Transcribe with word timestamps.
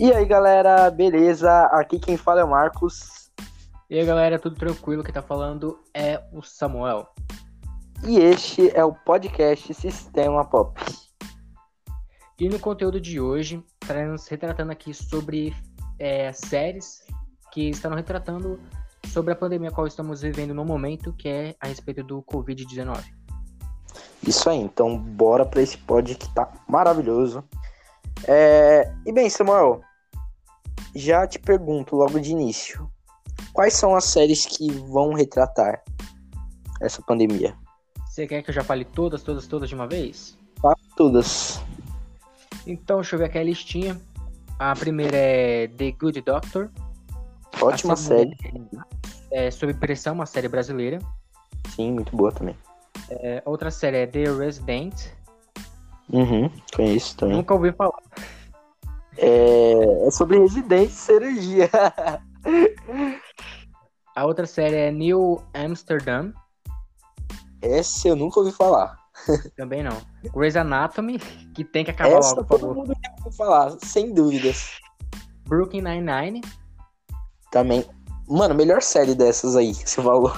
E 0.00 0.10
aí, 0.14 0.24
galera, 0.24 0.90
beleza? 0.90 1.66
Aqui 1.72 1.98
quem 1.98 2.16
fala 2.16 2.40
é 2.40 2.44
o 2.44 2.48
Marcos. 2.48 3.30
E 3.90 3.98
aí, 3.98 4.06
galera, 4.06 4.38
tudo 4.38 4.56
tranquilo? 4.56 5.04
Quem 5.04 5.12
tá 5.12 5.20
falando 5.20 5.78
é 5.92 6.18
o 6.32 6.40
Samuel. 6.40 7.06
E 8.06 8.18
este 8.18 8.74
é 8.74 8.82
o 8.82 8.94
podcast 8.94 9.74
Sistema 9.74 10.42
Pop. 10.42 10.80
E 12.38 12.48
no 12.48 12.58
conteúdo 12.58 12.98
de 12.98 13.20
hoje, 13.20 13.62
estaremos 13.82 14.26
retratando 14.26 14.72
aqui 14.72 14.94
sobre 14.94 15.54
é, 15.98 16.32
séries 16.32 17.04
que 17.52 17.68
estão 17.68 17.94
retratando 17.94 18.58
sobre 19.08 19.34
a 19.34 19.36
pandemia 19.36 19.68
a 19.68 19.72
qual 19.72 19.86
estamos 19.86 20.22
vivendo 20.22 20.54
no 20.54 20.64
momento, 20.64 21.12
que 21.12 21.28
é 21.28 21.54
a 21.60 21.66
respeito 21.66 22.02
do 22.02 22.22
Covid-19. 22.22 23.04
Isso 24.26 24.48
aí, 24.48 24.60
então 24.60 24.96
bora 24.96 25.44
para 25.44 25.60
esse 25.60 25.76
pod 25.76 26.14
que 26.14 26.34
tá 26.34 26.50
maravilhoso. 26.66 27.44
É... 28.26 28.90
E 29.04 29.12
bem, 29.12 29.28
Samuel, 29.28 29.82
já 30.94 31.26
te 31.26 31.38
pergunto 31.38 31.96
logo 31.96 32.18
de 32.18 32.30
início: 32.30 32.90
quais 33.52 33.74
são 33.74 33.94
as 33.94 34.04
séries 34.04 34.46
que 34.46 34.70
vão 34.70 35.12
retratar 35.12 35.82
essa 36.80 37.02
pandemia? 37.02 37.54
Você 38.08 38.26
quer 38.26 38.42
que 38.42 38.50
eu 38.50 38.54
já 38.54 38.64
fale 38.64 38.84
todas, 38.84 39.22
todas, 39.22 39.46
todas 39.46 39.68
de 39.68 39.74
uma 39.74 39.86
vez? 39.86 40.36
Fala 40.60 40.76
todas. 40.96 41.60
Então, 42.66 42.96
deixa 42.96 43.14
eu 43.14 43.18
ver 43.18 43.26
aqui 43.26 43.38
a 43.38 43.44
listinha. 43.44 44.00
A 44.58 44.74
primeira 44.74 45.16
é 45.16 45.68
The 45.68 45.92
Good 45.92 46.20
Doctor. 46.22 46.70
Ótima 47.62 47.96
série. 47.96 48.36
É 49.30 49.50
Sob 49.50 49.72
Pressão, 49.74 50.14
uma 50.14 50.26
série 50.26 50.48
brasileira. 50.48 50.98
Sim, 51.68 51.92
muito 51.92 52.14
boa 52.16 52.32
também. 52.32 52.56
É, 53.08 53.42
outra 53.46 53.70
série 53.70 53.98
é 53.98 54.06
The 54.06 54.24
Resident. 54.24 54.94
Uhum, 56.12 56.50
conheço 56.74 57.16
também. 57.16 57.36
Nunca 57.36 57.54
ouvi 57.54 57.72
falar. 57.72 58.02
É, 59.16 60.06
é 60.06 60.10
sobre 60.10 60.38
residência 60.38 60.86
e 60.86 61.18
cirurgia. 61.20 61.70
A 64.16 64.24
outra 64.26 64.46
série 64.46 64.76
é 64.76 64.90
New 64.90 65.40
Amsterdam. 65.54 66.32
Essa 67.62 68.08
eu 68.08 68.16
nunca 68.16 68.40
ouvi 68.40 68.52
falar. 68.52 68.98
Também 69.56 69.82
não. 69.82 69.96
Grey's 70.34 70.56
Anatomy, 70.56 71.18
que 71.54 71.64
tem 71.64 71.84
que 71.84 71.90
acabar 71.90 72.18
Essa 72.18 72.34
logo, 72.34 72.44
por 72.44 72.58
todo 72.58 72.60
favor. 72.60 72.76
mundo 72.76 72.96
ouviu 73.18 73.32
falar, 73.32 73.76
sem 73.82 74.12
dúvidas. 74.12 74.78
Brooklyn 75.46 75.82
Nine-Nine. 75.82 76.40
Também. 77.50 77.84
Mano, 78.28 78.54
melhor 78.54 78.80
série 78.80 79.14
dessas 79.14 79.56
aí 79.56 79.74
você 79.74 80.00
falou. 80.02 80.32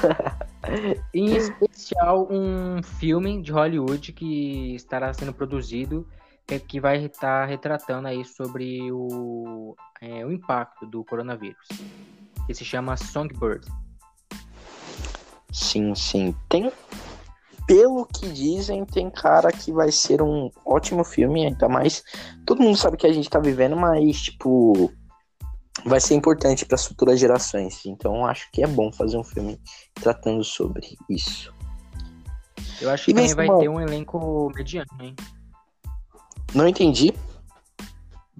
Em 1.12 1.37
especial, 1.37 2.27
um 2.31 2.83
filme 2.83 3.43
de 3.43 3.53
Hollywood 3.53 4.12
que 4.12 4.75
estará 4.75 5.12
sendo 5.12 5.33
produzido 5.33 6.06
é, 6.51 6.59
que 6.59 6.81
vai 6.81 7.05
estar 7.05 7.47
retratando 7.47 8.09
aí 8.09 8.25
sobre 8.25 8.91
o, 8.93 9.75
é, 10.01 10.25
o 10.25 10.33
impacto 10.33 10.87
do 10.87 11.05
coronavírus. 11.05 11.69
Que 12.47 12.55
se 12.55 12.65
chama 12.65 12.97
Songbird. 12.97 13.67
Sim, 15.53 15.95
sim. 15.95 16.34
Tem. 16.49 16.73
Pelo 17.67 18.07
que 18.07 18.29
dizem, 18.29 18.84
tem 18.84 19.09
cara 19.11 19.53
que 19.53 19.73
vai 19.73 19.93
ser 19.93 20.21
um 20.21 20.51
ótimo 20.65 21.05
filme, 21.05 21.47
ainda 21.47 21.69
mais. 21.69 22.03
Todo 22.45 22.62
mundo 22.62 22.77
sabe 22.77 22.97
que 22.97 23.06
a 23.06 23.12
gente 23.12 23.31
tá 23.31 23.39
vivendo, 23.39 23.77
mas, 23.77 24.23
tipo. 24.23 24.93
Vai 25.87 26.01
ser 26.01 26.15
importante 26.15 26.67
para 26.67 26.75
as 26.75 26.87
futuras 26.87 27.19
gerações. 27.19 27.87
Então, 27.87 28.27
acho 28.27 28.49
que 28.53 28.62
é 28.62 28.67
bom 28.67 28.93
fazer 28.93 29.17
um 29.17 29.25
filme 29.25 29.59
tratando 29.95 30.45
sobre 30.45 30.97
isso. 31.09 31.53
Eu 32.81 32.91
acho 32.91 33.06
que 33.06 33.11
E 33.12 33.15
bem, 33.15 33.29
também 33.29 33.49
vai 33.49 33.59
ter 33.59 33.69
um 33.69 33.81
elenco 33.81 34.51
mediano, 34.55 34.87
hein? 35.01 35.15
Não 36.55 36.69
entendi. 36.69 37.12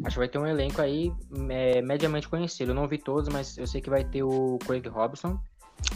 Acho 0.05 0.15
que 0.15 0.19
vai 0.19 0.29
ter 0.29 0.39
um 0.39 0.47
elenco 0.47 0.81
aí 0.81 1.13
é, 1.51 1.83
mediamente 1.83 2.29
conhecido. 2.29 2.73
Eu 2.73 2.75
não 2.75 2.89
vi 2.89 2.99
todos, 2.99 3.29
mas 3.29 3.57
eu 3.59 3.67
sei 3.67 3.81
que 3.81 3.91
vai 3.91 4.05
ter 4.05 4.23
o 4.23 4.59
Craig 4.67 4.87
Robson. 4.89 5.39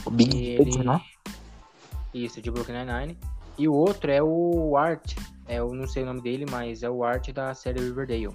O 0.05 0.11
Big 0.11 0.37
ele... 0.37 0.79
né? 0.79 1.01
Isso, 2.13 2.41
de 2.41 2.51
Brooklyn 2.51 2.85
Nine-Nine. 2.85 3.19
E 3.59 3.69
o 3.69 3.75
outro 3.75 4.11
é 4.11 4.23
o 4.23 4.77
Art. 4.77 5.15
É, 5.49 5.59
eu 5.59 5.73
não 5.75 5.87
sei 5.87 6.03
o 6.03 6.07
nome 6.07 6.21
dele, 6.21 6.47
mas 6.51 6.83
é 6.83 6.91
o 6.91 7.05
Art 7.05 7.31
da 7.31 7.55
série 7.55 7.81
Riverdale. 7.81 8.31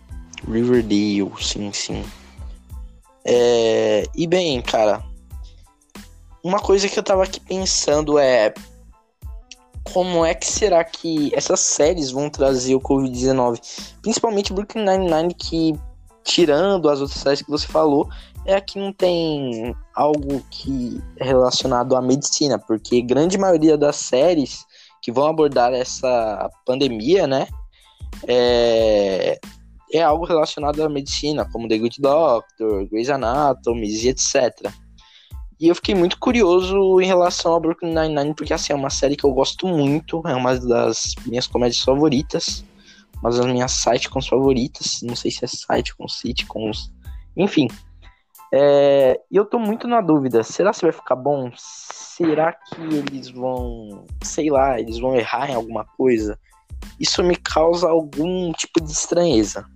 Riverdale, 0.47 1.31
sim, 1.39 1.71
sim. 1.71 2.03
É, 3.25 4.03
E 4.15 4.27
bem, 4.27 4.61
cara, 4.61 5.03
uma 6.43 6.59
coisa 6.59 6.89
que 6.89 6.97
eu 6.97 7.03
tava 7.03 7.23
aqui 7.23 7.39
pensando 7.39 8.17
é 8.17 8.53
como 9.93 10.25
é 10.25 10.33
que 10.33 10.45
será 10.45 10.83
que 10.83 11.31
essas 11.33 11.59
séries 11.59 12.11
vão 12.11 12.29
trazer 12.29 12.75
o 12.75 12.81
Covid-19? 12.81 13.59
Principalmente 14.01 14.53
Brooklyn 14.53 14.85
Nine-Nine, 14.85 15.33
que 15.33 15.73
tirando 16.23 16.89
as 16.89 17.01
outras 17.01 17.19
séries 17.19 17.41
que 17.41 17.49
você 17.49 17.67
falou, 17.67 18.07
é 18.45 18.59
que 18.59 18.79
não 18.79 18.91
tem 18.91 19.75
algo 19.95 20.43
que 20.49 21.01
é 21.17 21.25
relacionado 21.25 21.95
à 21.95 22.01
medicina, 22.01 22.57
porque 22.57 23.01
grande 23.01 23.37
maioria 23.37 23.77
das 23.77 23.97
séries 23.97 24.65
que 25.01 25.11
vão 25.11 25.27
abordar 25.27 25.73
essa 25.73 26.49
pandemia, 26.65 27.27
né, 27.27 27.47
é, 28.27 29.39
é 29.93 30.01
algo 30.01 30.25
relacionado 30.25 30.83
à 30.83 30.89
medicina, 30.89 31.47
como 31.51 31.67
The 31.67 31.77
Good 31.77 32.01
Doctor, 32.01 32.87
Grey's 32.89 33.09
Anatomy 33.09 33.87
e 33.87 34.09
etc. 34.09 34.71
E 35.61 35.67
eu 35.67 35.75
fiquei 35.75 35.93
muito 35.93 36.17
curioso 36.17 36.99
em 36.99 37.05
relação 37.05 37.53
a 37.53 37.59
Brooklyn 37.59 37.93
Nine-Nine, 37.93 38.33
porque 38.33 38.51
assim, 38.51 38.73
é 38.73 38.75
uma 38.75 38.89
série 38.89 39.15
que 39.15 39.23
eu 39.23 39.31
gosto 39.31 39.67
muito, 39.67 40.19
é 40.25 40.33
uma 40.33 40.59
das 40.59 41.13
minhas 41.23 41.45
comédias 41.45 41.83
favoritas, 41.83 42.65
uma 43.21 43.29
das 43.29 43.45
minhas 43.45 43.71
sitcoms 43.71 44.27
favoritas, 44.27 45.03
não 45.03 45.15
sei 45.15 45.29
se 45.29 45.45
é 45.45 45.47
sitcoms, 45.47 46.17
sitcoms, 46.17 46.91
enfim. 47.37 47.67
É, 48.51 49.21
E 49.29 49.35
eu 49.35 49.45
tô 49.45 49.59
muito 49.59 49.87
na 49.87 50.01
dúvida, 50.01 50.41
será 50.41 50.71
que 50.71 50.81
vai 50.81 50.91
ficar 50.91 51.15
bom? 51.15 51.51
Será 51.55 52.53
que 52.53 52.81
eles 52.81 53.29
vão, 53.29 54.07
sei 54.23 54.49
lá, 54.49 54.79
eles 54.79 54.97
vão 54.97 55.15
errar 55.15 55.51
em 55.51 55.53
alguma 55.53 55.85
coisa? 55.85 56.39
Isso 56.99 57.23
me 57.23 57.35
causa 57.35 57.87
algum 57.87 58.51
tipo 58.53 58.81
de 58.81 58.91
estranheza. 58.91 59.69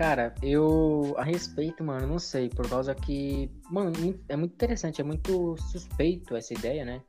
Cara, 0.00 0.34
eu 0.42 1.14
a 1.18 1.22
respeito, 1.22 1.84
mano, 1.84 2.06
não 2.06 2.18
sei, 2.18 2.48
por 2.48 2.66
causa 2.66 2.94
que, 2.94 3.50
mano, 3.70 3.92
é 4.30 4.34
muito 4.34 4.54
interessante, 4.54 4.98
é 4.98 5.04
muito 5.04 5.58
suspeito 5.58 6.34
essa 6.34 6.54
ideia, 6.54 6.86
né? 6.86 7.02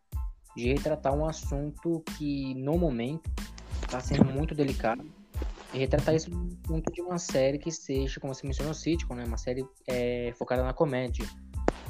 De 0.57 0.73
retratar 0.73 1.13
um 1.13 1.25
assunto 1.25 2.03
que 2.17 2.53
no 2.55 2.77
momento 2.77 3.31
tá 3.89 4.01
sendo 4.01 4.25
muito 4.25 4.53
delicado. 4.53 5.09
E 5.73 5.77
retratar 5.77 6.15
isso 6.15 6.29
muito 6.67 6.91
de 6.91 7.01
uma 7.01 7.17
série 7.17 7.57
que 7.57 7.71
seja, 7.71 8.19
como 8.19 8.35
você 8.35 8.45
mencionou, 8.45 8.73
sitcom, 8.73 9.15
né? 9.15 9.23
Uma 9.23 9.37
série 9.37 9.65
é, 9.87 10.33
focada 10.37 10.61
na 10.61 10.73
comédia. 10.73 11.25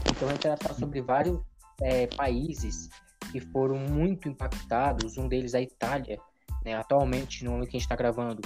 Então 0.07 0.27
retratar 0.27 0.75
sobre 0.75 1.01
vários 1.01 1.39
é, 1.81 2.05
países 2.05 2.89
que 3.31 3.39
foram 3.39 3.79
muito 3.79 4.29
impactados, 4.29 5.17
um 5.17 5.27
deles 5.27 5.55
a 5.55 5.61
Itália, 5.61 6.19
né? 6.63 6.75
Atualmente, 6.75 7.43
no 7.43 7.53
momento 7.53 7.69
que 7.71 7.77
a 7.77 7.79
gente 7.79 7.87
está 7.87 7.95
gravando, 7.95 8.39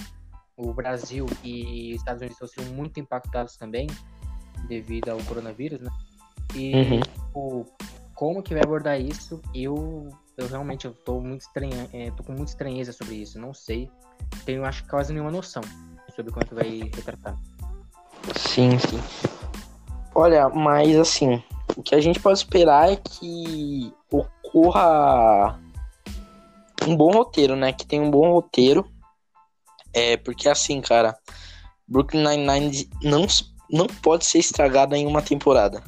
o 0.57 0.73
Brasil 0.73 1.25
e 1.43 1.91
os 1.93 1.97
Estados 1.97 2.21
Unidos 2.21 2.41
estão 2.41 2.63
sendo 2.63 2.75
muito 2.75 2.99
impactados 2.99 3.57
também 3.57 3.87
devido 4.67 5.09
ao 5.09 5.17
coronavírus, 5.19 5.79
né? 5.81 5.89
E 6.53 6.75
Uhum. 6.75 6.99
tipo, 7.01 7.65
como 8.13 8.41
que 8.41 8.53
vai 8.53 8.63
abordar 8.63 8.99
isso? 8.99 9.41
Eu, 9.53 10.09
eu 10.37 10.47
realmente 10.47 10.85
eu 10.85 10.93
tô 10.93 11.19
muito 11.19 11.41
estranha, 11.41 11.89
é, 11.91 12.09
tô 12.11 12.23
com 12.23 12.31
muita 12.31 12.51
estranheza 12.51 12.93
sobre 12.93 13.15
isso. 13.15 13.39
Não 13.39 13.53
sei, 13.53 13.89
tenho 14.45 14.63
acho 14.63 14.83
que 14.83 14.89
quase 14.89 15.13
nenhuma 15.13 15.31
noção 15.31 15.61
sobre 16.15 16.31
como 16.31 16.43
é 16.43 16.47
que 16.47 16.55
vai 16.55 16.91
retratar. 16.95 17.37
Sim, 18.35 18.79
sim. 18.79 18.99
Olha, 20.13 20.47
mas 20.47 20.95
assim, 20.95 21.43
o 21.75 21.83
que 21.83 21.93
a 21.93 21.99
gente 21.99 22.19
pode 22.19 22.39
esperar 22.39 22.89
é 22.89 22.95
que 22.95 23.93
ocorra 24.09 25.59
um 26.87 26.95
bom 26.95 27.11
roteiro, 27.11 27.55
né? 27.55 27.73
Que 27.73 27.85
tenha 27.85 28.01
um 28.01 28.09
bom 28.09 28.31
roteiro. 28.31 28.89
É, 29.95 30.17
porque 30.17 30.49
assim, 30.49 30.81
cara, 30.81 31.17
Brooklyn 31.87 32.21
Nine-Nine 32.21 32.89
não, 33.01 33.25
não 33.71 33.87
pode 33.87 34.25
ser 34.25 34.39
estragada 34.39 34.97
em 34.97 35.07
uma 35.07 35.21
temporada. 35.21 35.81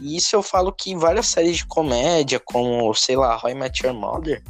E 0.00 0.16
isso 0.16 0.36
eu 0.36 0.42
falo 0.42 0.72
que 0.72 0.96
várias 0.96 1.26
séries 1.26 1.56
de 1.56 1.66
comédia, 1.66 2.40
como, 2.40 2.94
sei 2.94 3.16
lá, 3.16 3.40
I 3.44 3.54
Met 3.54 3.84
Your 3.84 3.94
Mother, 3.94 4.42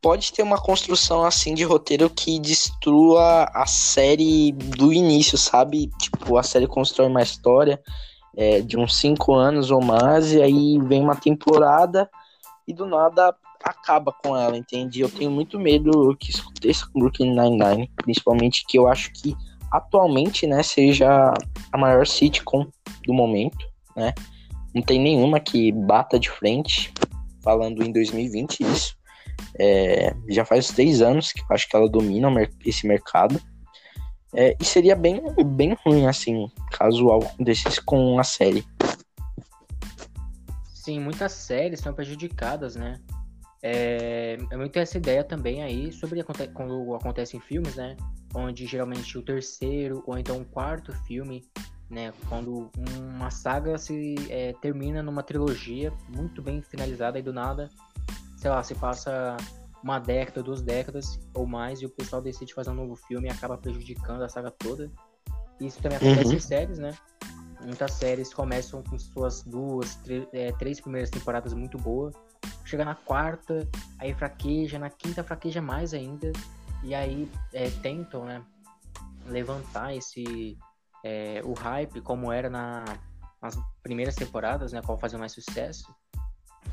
pode 0.00 0.32
ter 0.32 0.42
uma 0.42 0.60
construção 0.60 1.24
assim 1.24 1.54
de 1.54 1.62
roteiro 1.62 2.10
que 2.10 2.40
destrua 2.40 3.44
a 3.54 3.64
série 3.66 4.50
do 4.50 4.92
início, 4.92 5.38
sabe? 5.38 5.88
Tipo, 6.00 6.36
a 6.36 6.42
série 6.42 6.66
constrói 6.66 7.06
uma 7.06 7.22
história 7.22 7.80
é, 8.36 8.60
de 8.60 8.76
uns 8.76 8.98
cinco 8.98 9.34
anos 9.34 9.70
ou 9.70 9.80
mais, 9.80 10.32
e 10.32 10.42
aí 10.42 10.78
vem 10.80 11.00
uma 11.00 11.14
temporada 11.14 12.10
e 12.66 12.72
do 12.72 12.86
nada 12.86 13.34
acaba 13.62 14.12
com 14.12 14.36
ela, 14.36 14.56
entende? 14.56 15.00
Eu 15.00 15.10
tenho 15.10 15.30
muito 15.30 15.58
medo 15.58 16.16
que 16.18 16.30
isso 16.30 16.42
aconteça 16.42 16.86
com 16.86 17.00
Brooklyn 17.00 17.34
Nine-Nine, 17.34 17.90
principalmente 17.96 18.64
que 18.66 18.78
eu 18.78 18.88
acho 18.88 19.12
que 19.12 19.36
atualmente, 19.70 20.46
né, 20.46 20.62
seja 20.62 21.32
a 21.72 21.78
maior 21.78 22.06
sitcom 22.06 22.66
do 23.06 23.14
momento, 23.14 23.66
né? 23.96 24.12
Não 24.74 24.82
tem 24.82 25.00
nenhuma 25.00 25.40
que 25.40 25.72
bata 25.72 26.18
de 26.18 26.30
frente, 26.30 26.92
falando 27.42 27.82
em 27.82 27.92
2020 27.92 28.60
isso. 28.60 28.96
É, 29.58 30.14
já 30.28 30.44
faz 30.44 30.68
três 30.68 31.02
anos 31.02 31.32
que 31.32 31.40
eu 31.40 31.46
acho 31.50 31.68
que 31.68 31.76
ela 31.76 31.88
domina 31.88 32.28
esse 32.64 32.86
mercado. 32.86 33.40
É, 34.34 34.56
e 34.58 34.64
seria 34.64 34.96
bem, 34.96 35.22
bem 35.44 35.76
ruim, 35.84 36.06
assim, 36.06 36.50
caso 36.70 37.08
algo 37.08 37.26
acontecesse 37.26 37.82
com 37.82 38.18
a 38.18 38.24
série. 38.24 38.64
Sim, 40.72 41.00
muitas 41.00 41.32
séries 41.32 41.80
são 41.80 41.92
prejudicadas, 41.92 42.74
né? 42.74 42.98
É, 43.62 44.36
é 44.50 44.56
muito 44.56 44.76
essa 44.76 44.98
ideia 44.98 45.22
também 45.22 45.62
aí 45.62 45.92
sobre 45.92 46.22
quando 46.52 46.94
acontece 46.94 47.36
em 47.36 47.40
filmes, 47.40 47.76
né? 47.76 47.96
Onde 48.34 48.66
geralmente 48.66 49.16
o 49.16 49.22
terceiro 49.22 50.02
ou 50.06 50.18
então 50.18 50.40
o 50.40 50.44
quarto 50.44 50.92
filme, 51.06 51.44
né? 51.88 52.12
Quando 52.28 52.70
uma 52.98 53.30
saga 53.30 53.78
se 53.78 54.16
é, 54.28 54.52
termina 54.60 55.02
numa 55.02 55.22
trilogia 55.22 55.92
muito 56.08 56.42
bem 56.42 56.60
finalizada 56.60 57.18
e 57.18 57.22
do 57.22 57.32
nada, 57.32 57.68
sei 58.36 58.50
lá, 58.50 58.62
se 58.64 58.74
passa 58.74 59.36
uma 59.82 59.98
década, 60.00 60.42
duas 60.42 60.60
décadas 60.60 61.20
ou 61.34 61.46
mais 61.46 61.80
e 61.80 61.86
o 61.86 61.90
pessoal 61.90 62.20
decide 62.20 62.54
fazer 62.54 62.70
um 62.70 62.74
novo 62.74 62.96
filme 62.96 63.28
e 63.28 63.30
acaba 63.30 63.56
prejudicando 63.56 64.22
a 64.22 64.28
saga 64.28 64.50
toda. 64.50 64.90
Isso 65.60 65.80
também 65.80 65.98
acontece 65.98 66.30
uhum. 66.30 66.34
em 66.34 66.40
séries, 66.40 66.78
né? 66.78 66.94
Muitas 67.62 67.92
séries 67.92 68.34
começam 68.34 68.82
com 68.82 68.98
suas 68.98 69.42
duas, 69.44 69.98
é, 70.32 70.50
três 70.52 70.80
primeiras 70.80 71.10
temporadas 71.10 71.52
muito 71.54 71.78
boas. 71.78 72.12
Chega 72.72 72.86
na 72.86 72.94
quarta, 72.94 73.68
aí 73.98 74.14
fraqueja, 74.14 74.78
na 74.78 74.88
quinta 74.88 75.22
fraqueja 75.22 75.60
mais 75.60 75.92
ainda. 75.92 76.32
E 76.82 76.94
aí 76.94 77.30
é, 77.52 77.68
tentam, 77.68 78.24
né? 78.24 78.42
Levantar 79.26 79.94
esse. 79.94 80.56
É, 81.04 81.42
o 81.44 81.52
hype 81.52 82.00
como 82.00 82.32
era 82.32 82.48
na, 82.48 82.82
nas 83.42 83.58
primeiras 83.82 84.14
temporadas, 84.14 84.72
né? 84.72 84.80
Qual 84.80 84.96
fazia 84.96 85.18
mais 85.18 85.32
sucesso. 85.32 85.94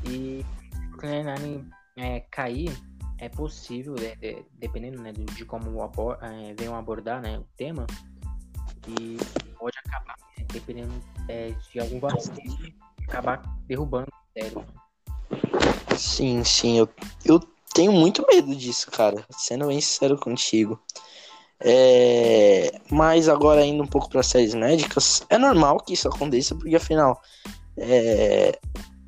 E 0.08 0.42
Brooklyn 0.88 1.22
Nine 1.22 1.70
é, 1.98 2.20
cair 2.30 2.74
é 3.18 3.28
possível, 3.28 3.94
é, 3.98 4.42
dependendo 4.54 5.02
né, 5.02 5.12
de 5.12 5.44
como 5.44 5.82
abor 5.82 6.16
é, 6.22 6.54
venham 6.54 6.74
abordar 6.74 7.20
né, 7.20 7.38
o 7.38 7.46
tema, 7.58 7.86
e 8.88 9.18
pode 9.58 9.76
acabar 9.84 10.16
dependendo 10.50 10.94
é, 11.28 11.50
de 11.50 11.78
algum 11.78 12.00
vacilo, 12.00 12.72
acabar 13.06 13.42
derrubando 13.66 14.08
o 14.08 14.40
sério. 14.40 14.79
Sim, 16.00 16.42
sim, 16.44 16.78
eu, 16.78 16.88
eu 17.26 17.38
tenho 17.74 17.92
muito 17.92 18.24
medo 18.26 18.56
disso, 18.56 18.90
cara, 18.90 19.22
sendo 19.30 19.66
bem 19.66 19.82
sincero 19.82 20.16
contigo. 20.16 20.80
É... 21.60 22.80
Mas 22.90 23.28
agora 23.28 23.66
indo 23.66 23.82
um 23.82 23.86
pouco 23.86 24.08
para 24.08 24.22
séries 24.22 24.54
médicas, 24.54 25.22
é 25.28 25.36
normal 25.36 25.78
que 25.80 25.92
isso 25.92 26.08
aconteça, 26.08 26.54
porque 26.54 26.74
afinal, 26.74 27.20
é... 27.76 28.58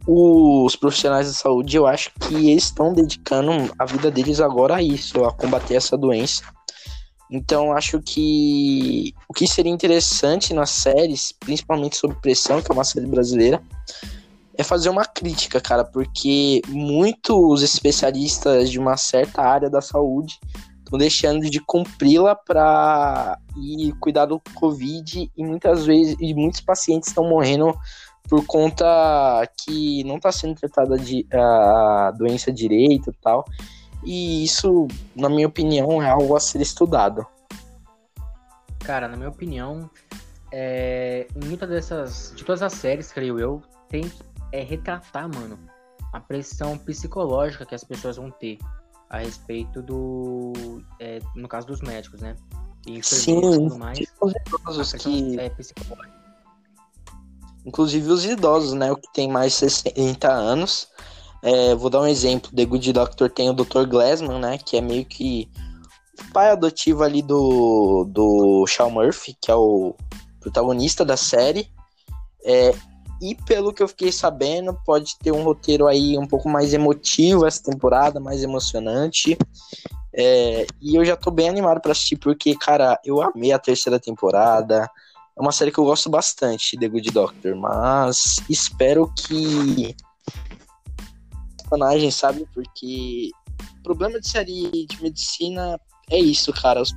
os 0.06 0.77
profissionais 0.77 1.29
da 1.29 1.33
saúde, 1.33 1.79
eu 1.79 1.87
acho 1.87 2.12
que 2.21 2.50
eles 2.50 2.65
estão 2.65 2.93
dedicando 2.93 3.53
a 3.79 3.87
vida 3.87 4.11
deles 4.11 4.39
agora 4.39 4.77
a 4.77 4.83
isso, 4.83 5.25
a 5.25 5.33
combater 5.33 5.77
essa 5.77 5.97
doença. 5.97 6.43
Então 7.31 7.73
acho 7.73 8.03
que 8.03 9.15
o 9.27 9.33
que 9.33 9.49
seria 9.49 9.73
interessante 9.73 10.53
nas 10.53 10.69
séries, 10.69 11.33
principalmente 11.33 11.97
sobre 11.97 12.21
pressão, 12.21 12.61
que 12.61 12.71
é 12.71 12.75
uma 12.75 12.85
série 12.85 13.06
brasileira, 13.06 13.62
é 14.57 14.63
fazer 14.63 14.89
uma 14.89 15.05
crítica, 15.05 15.61
cara, 15.61 15.85
porque 15.85 16.61
muitos 16.69 17.63
especialistas 17.63 18.71
de 18.71 18.79
uma 18.79 18.97
certa 18.97 19.43
área 19.43 19.71
da 19.71 19.81
saúde 19.81 20.39
estão 20.79 20.99
deixando 20.99 21.49
de 21.49 21.59
cumpri-la 21.61 22.35
para 22.35 23.39
ir 23.57 23.93
cuidar 23.99 24.27
do 24.27 24.41
Covid 24.55 25.31
e 25.37 25.45
muitas 25.45 25.87
vezes 25.87 26.17
e 26.21 26.35
muitos 26.35 26.61
pacientes 26.61 27.09
estão 27.09 27.29
morrendo 27.29 27.75
por 28.29 28.45
conta 28.47 28.85
que 29.59 30.05
não 30.05 30.17
está 30.17 30.31
sendo 30.31 30.55
tratada 30.55 30.97
de, 30.99 31.27
a 31.33 32.13
doença 32.17 32.53
direito 32.53 33.11
e 33.11 33.15
tal. 33.21 33.45
E 34.05 34.45
isso, 34.45 34.87
na 35.15 35.29
minha 35.29 35.47
opinião, 35.47 36.03
é 36.03 36.11
algo 36.11 36.37
a 36.37 36.41
ser 36.41 36.61
estudado. 36.61 37.27
Cara, 38.81 39.09
na 39.09 39.17
minha 39.17 39.29
opinião, 39.29 39.89
é, 40.51 41.27
em 41.35 41.47
muitas 41.47 41.69
dessas. 41.69 42.33
De 42.37 42.45
todas 42.45 42.63
as 42.63 42.73
séries, 42.73 43.13
creio 43.13 43.39
eu, 43.39 43.63
tem 43.89 44.11
é, 44.53 44.63
retratar, 44.63 45.29
mano, 45.35 45.59
a 46.13 46.21
pressão 46.21 46.79
psicológica 46.79 47.67
que 47.67 47.75
as 47.75 47.83
pessoas 47.83 48.17
vão 48.17 48.31
ter 48.31 48.59
a 49.09 49.19
respeito 49.19 49.83
do. 49.83 50.53
É, 51.01 51.19
no 51.35 51.49
caso 51.49 51.67
dos 51.67 51.81
médicos, 51.81 52.21
né? 52.21 52.37
E 52.87 53.03
Sim, 53.03 53.41
tudo 53.41 53.79
mais. 53.79 53.99
Os 54.21 54.33
idosos 54.33 54.93
que. 54.93 55.41
É 55.41 55.51
Inclusive 57.65 58.11
os 58.11 58.25
idosos, 58.25 58.73
né? 58.73 58.91
O 58.91 58.97
que 58.97 59.13
tem 59.13 59.31
mais 59.31 59.53
de 59.53 59.71
60 59.71 60.31
anos 60.31 60.89
é, 61.43 61.75
vou 61.75 61.91
dar 61.91 62.01
um 62.01 62.07
exemplo. 62.07 62.53
The 62.55 62.65
Good 62.65 62.93
Doctor 62.93 63.29
tem 63.29 63.51
o 63.51 63.53
Dr. 63.53 63.85
Glassman, 63.87 64.39
né? 64.39 64.59
Que 64.59 64.77
é 64.77 64.81
meio 64.81 65.05
que 65.05 65.51
o 66.21 66.33
pai 66.33 66.51
adotivo 66.51 67.03
ali 67.03 67.21
do, 67.21 68.05
do 68.05 68.65
Shaw 68.69 68.89
Murphy, 68.89 69.37
que 69.41 69.51
é 69.51 69.55
o 69.55 69.97
protagonista 70.41 71.05
da 71.05 71.17
série. 71.17 71.69
É, 72.45 72.73
e 73.23 73.37
pelo 73.37 73.73
que 73.73 73.81
eu 73.81 73.87
fiquei 73.87 74.11
sabendo, 74.11 74.75
pode 74.85 75.17
ter 75.19 75.31
um 75.31 75.45
roteiro 75.45 75.87
aí 75.87 76.19
um 76.19 76.27
pouco 76.27 76.49
mais 76.49 76.75
emotivo 76.75 77.47
essa 77.47 77.63
temporada, 77.63 78.19
mais 78.19 78.43
emocionante. 78.43 79.39
É, 80.13 80.67
e 80.81 80.97
eu 80.97 81.05
já 81.05 81.17
tô 81.17 81.31
bem 81.31 81.49
animado 81.49 81.81
para 81.81 81.93
assistir, 81.93 82.17
porque, 82.17 82.57
cara, 82.57 82.99
eu 83.05 83.23
amei 83.23 83.53
a 83.53 83.61
terceira 83.61 84.01
temporada. 84.01 84.91
É 85.37 85.41
uma 85.41 85.53
série 85.53 85.71
que 85.71 85.79
eu 85.79 85.85
gosto 85.85 86.11
bastante, 86.11 86.77
The 86.77 86.89
Good 86.89 87.13
Doctor, 87.13 87.55
mas 87.55 88.43
espero 88.49 89.11
que 89.15 89.95
personagem, 91.73 92.11
sabe? 92.11 92.47
Porque 92.53 93.31
o 93.79 93.83
problema 93.85 94.21
de 94.21 94.29
série 94.29 94.87
de 94.87 95.01
medicina 95.01 95.81
é 96.11 96.19
isso, 96.19 96.53
cara. 96.53 96.83
Os, 96.83 96.93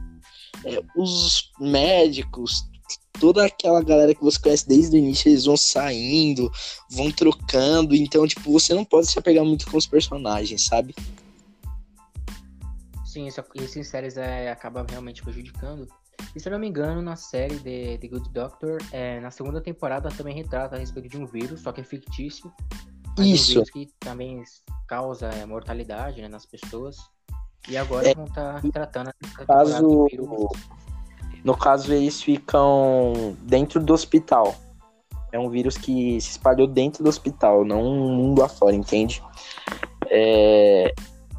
é, 0.65 0.81
os 0.97 1.51
médicos, 1.59 2.67
toda 3.19 3.45
aquela 3.45 3.81
galera 3.81 4.13
que 4.13 4.23
você 4.23 4.39
conhece 4.39 4.67
desde 4.67 4.95
o 4.95 4.99
início, 4.99 5.29
eles 5.29 5.45
vão 5.45 5.57
saindo, 5.57 6.51
vão 6.89 7.11
trocando. 7.11 7.95
Então, 7.95 8.27
tipo, 8.27 8.51
você 8.51 8.73
não 8.73 8.85
pode 8.85 9.07
se 9.07 9.17
apegar 9.17 9.43
muito 9.43 9.69
com 9.69 9.77
os 9.77 9.85
personagens, 9.85 10.65
sabe? 10.65 10.95
Sim, 13.05 13.27
isso, 13.27 13.43
isso 13.55 13.79
em 13.79 13.83
séries 13.83 14.17
é, 14.17 14.51
acaba 14.51 14.85
realmente 14.89 15.23
prejudicando. 15.23 15.87
E 16.35 16.39
se 16.39 16.47
eu 16.47 16.51
não 16.51 16.59
me 16.59 16.67
engano, 16.67 17.01
na 17.01 17.15
série 17.15 17.55
de 17.55 17.97
The 17.97 18.07
Good 18.07 18.29
Doctor, 18.31 18.77
é, 18.91 19.19
na 19.19 19.31
segunda 19.31 19.61
temporada 19.61 20.09
também 20.09 20.35
retrata 20.35 20.75
a 20.75 20.79
respeito 20.79 21.09
de 21.09 21.17
um 21.17 21.25
vírus, 21.25 21.61
só 21.61 21.71
que 21.71 21.81
é 21.81 21.83
fictício, 21.83 22.51
isso. 23.19 23.63
que 23.71 23.87
também 23.99 24.43
causa 24.87 25.27
é, 25.27 25.45
mortalidade 25.45 26.21
né, 26.21 26.27
nas 26.27 26.45
pessoas. 26.45 26.97
E 27.67 27.77
agora 27.77 28.09
é, 28.09 28.13
vão 28.13 28.25
estar 28.25 28.61
tá 28.61 28.69
tratando 28.71 29.11
no 29.21 29.45
caso, 29.45 30.07
no 31.45 31.55
caso, 31.55 31.93
eles 31.93 32.23
ficam 32.23 33.37
dentro 33.43 33.79
do 33.79 33.93
hospital. 33.93 34.55
É 35.31 35.37
um 35.37 35.47
vírus 35.47 35.77
que 35.77 36.19
se 36.19 36.31
espalhou 36.31 36.65
dentro 36.65 37.03
do 37.03 37.07
hospital, 37.07 37.63
não 37.63 37.83
mundo 37.83 38.43
afora, 38.43 38.75
entende? 38.75 39.21
É... 40.09 40.91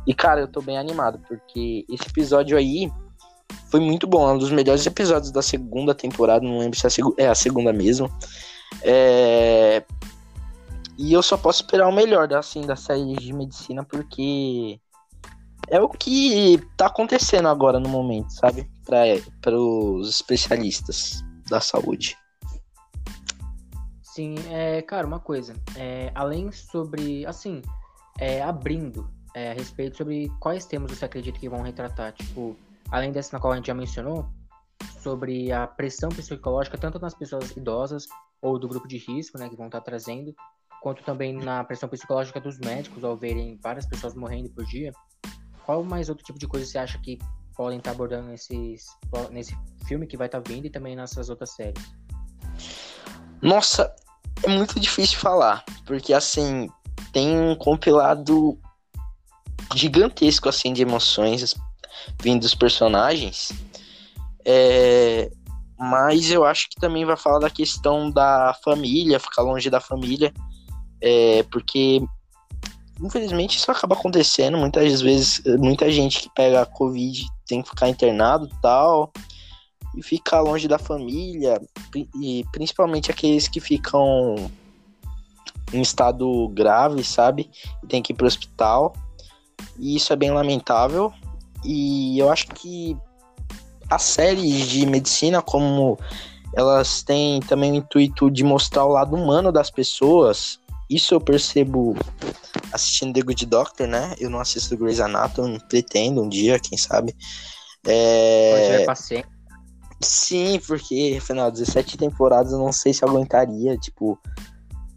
E, 0.06 0.14
cara, 0.14 0.40
eu 0.40 0.46
tô 0.46 0.62
bem 0.62 0.78
animado, 0.78 1.20
porque 1.26 1.84
esse 1.90 2.06
episódio 2.08 2.56
aí 2.56 2.88
foi 3.68 3.80
muito 3.80 4.06
bom. 4.06 4.30
É 4.30 4.32
um 4.32 4.38
dos 4.38 4.52
melhores 4.52 4.86
episódios 4.86 5.32
da 5.32 5.42
segunda 5.42 5.92
temporada. 5.92 6.46
Não 6.46 6.58
lembro 6.58 6.78
se 6.78 6.86
é 6.86 6.88
a, 6.88 6.90
seg 6.90 7.04
é 7.18 7.26
a 7.26 7.34
segunda 7.34 7.72
mesmo. 7.72 8.08
É... 8.82 9.82
E 10.96 11.12
eu 11.12 11.22
só 11.22 11.36
posso 11.36 11.62
esperar 11.62 11.88
o 11.88 11.92
melhor 11.92 12.32
assim, 12.32 12.60
da 12.60 12.76
série 12.76 13.16
de 13.16 13.32
medicina, 13.32 13.82
porque 13.82 14.80
é 15.68 15.80
o 15.80 15.88
que 15.88 16.58
tá 16.76 16.86
acontecendo 16.86 17.48
agora 17.48 17.80
no 17.80 17.88
momento, 17.88 18.30
sabe? 18.30 18.70
Para 18.84 19.58
os 19.58 20.08
especialistas 20.08 21.24
da 21.48 21.60
saúde. 21.60 22.16
Sim, 24.02 24.34
é, 24.50 24.80
cara, 24.82 25.06
uma 25.06 25.20
coisa. 25.20 25.54
É, 25.76 26.10
além 26.14 26.50
sobre, 26.50 27.26
assim, 27.26 27.60
é, 28.18 28.42
abrindo 28.42 29.10
é, 29.34 29.50
a 29.50 29.54
respeito 29.54 29.98
sobre 29.98 30.30
quais 30.40 30.64
temas 30.64 30.90
você 30.90 31.04
acredita 31.04 31.38
que 31.38 31.48
vão 31.48 31.60
retratar, 31.60 32.12
tipo, 32.12 32.56
além 32.90 33.12
dessa 33.12 33.36
na 33.36 33.40
qual 33.40 33.52
a 33.52 33.56
gente 33.56 33.66
já 33.66 33.74
mencionou, 33.74 34.26
sobre 35.02 35.52
a 35.52 35.66
pressão 35.66 36.08
psicológica, 36.08 36.78
tanto 36.78 36.98
nas 36.98 37.14
pessoas 37.14 37.50
idosas 37.56 38.06
ou 38.40 38.58
do 38.58 38.66
grupo 38.66 38.88
de 38.88 38.98
risco, 38.98 39.38
né, 39.38 39.48
que 39.48 39.56
vão 39.56 39.66
estar 39.66 39.80
trazendo, 39.80 40.34
quanto 40.82 41.02
também 41.04 41.32
na 41.36 41.62
pressão 41.64 41.88
psicológica 41.88 42.40
dos 42.40 42.58
médicos 42.58 43.04
ao 43.04 43.16
verem 43.16 43.58
várias 43.62 43.86
pessoas 43.86 44.14
morrendo 44.14 44.48
por 44.50 44.64
dia. 44.64 44.92
Qual 45.66 45.82
mais 45.82 46.08
outro 46.08 46.24
tipo 46.24 46.38
de 46.38 46.46
coisa 46.46 46.64
você 46.64 46.78
acha 46.78 46.96
que 46.98 47.18
podem 47.56 47.78
estar 47.78 47.90
abordando 47.90 48.28
nesses, 48.28 48.86
nesse 49.32 49.58
filme 49.88 50.06
que 50.06 50.16
vai 50.16 50.28
estar 50.28 50.38
vindo 50.38 50.66
e 50.66 50.70
também 50.70 50.94
nessas 50.94 51.28
outras 51.28 51.50
séries? 51.50 51.84
Nossa, 53.42 53.92
é 54.44 54.48
muito 54.48 54.78
difícil 54.78 55.18
falar, 55.18 55.64
porque 55.84 56.14
assim, 56.14 56.70
tem 57.12 57.36
um 57.36 57.56
compilado 57.56 58.56
gigantesco 59.74 60.48
assim 60.48 60.72
de 60.72 60.82
emoções 60.82 61.56
vindo 62.22 62.42
dos 62.42 62.54
personagens. 62.54 63.50
É, 64.44 65.32
mas 65.76 66.30
eu 66.30 66.44
acho 66.44 66.68
que 66.70 66.80
também 66.80 67.04
vai 67.04 67.16
falar 67.16 67.40
da 67.40 67.50
questão 67.50 68.08
da 68.08 68.56
família, 68.62 69.18
ficar 69.18 69.42
longe 69.42 69.68
da 69.68 69.80
família. 69.80 70.32
É, 71.00 71.42
porque 71.44 72.00
infelizmente 73.00 73.58
isso 73.58 73.70
acaba 73.70 73.94
acontecendo. 73.94 74.56
Muitas 74.56 75.00
vezes, 75.00 75.42
muita 75.58 75.90
gente 75.90 76.20
que 76.20 76.30
pega 76.34 76.62
a 76.62 76.66
Covid 76.66 77.26
tem 77.46 77.62
que 77.62 77.68
ficar 77.68 77.88
internado 77.88 78.48
tal. 78.60 79.12
e 79.94 80.02
ficar 80.02 80.40
longe 80.40 80.68
da 80.68 80.78
família, 80.78 81.58
e 82.20 82.44
principalmente 82.52 83.10
aqueles 83.10 83.48
que 83.48 83.60
ficam 83.60 84.50
em 85.72 85.80
estado 85.80 86.48
grave, 86.48 87.02
sabe? 87.02 87.50
E 87.82 87.86
tem 87.86 88.02
que 88.02 88.12
ir 88.12 88.16
pro 88.16 88.26
hospital. 88.26 88.92
E 89.78 89.96
isso 89.96 90.12
é 90.12 90.16
bem 90.16 90.30
lamentável. 90.30 91.12
E 91.64 92.18
eu 92.18 92.30
acho 92.30 92.48
que 92.48 92.96
as 93.88 94.02
séries 94.02 94.66
de 94.68 94.84
medicina, 94.84 95.40
como 95.40 95.98
elas 96.54 97.02
têm 97.02 97.40
também 97.40 97.72
o 97.72 97.76
intuito 97.76 98.30
de 98.30 98.44
mostrar 98.44 98.84
o 98.84 98.92
lado 98.92 99.16
humano 99.16 99.50
das 99.50 99.70
pessoas, 99.70 100.60
isso 100.88 101.14
eu 101.14 101.20
percebo 101.20 101.96
assistindo 102.76 103.12
The 103.12 103.22
Good 103.22 103.46
Doctor, 103.46 103.86
né? 103.86 104.14
Eu 104.18 104.30
não 104.30 104.40
assisto 104.40 104.76
Grey's 104.76 105.00
Anatomy, 105.00 105.60
pretendo 105.68 106.22
um 106.22 106.28
dia, 106.28 106.58
quem 106.58 106.78
sabe. 106.78 107.16
É... 107.86 108.84
paciente. 108.84 109.28
Sim, 110.00 110.60
porque, 110.66 111.16
afinal, 111.20 111.50
17 111.50 111.96
temporadas 111.96 112.52
eu 112.52 112.58
não 112.58 112.72
sei 112.72 112.92
se 112.92 113.04
aguentaria, 113.04 113.76
tipo... 113.78 114.18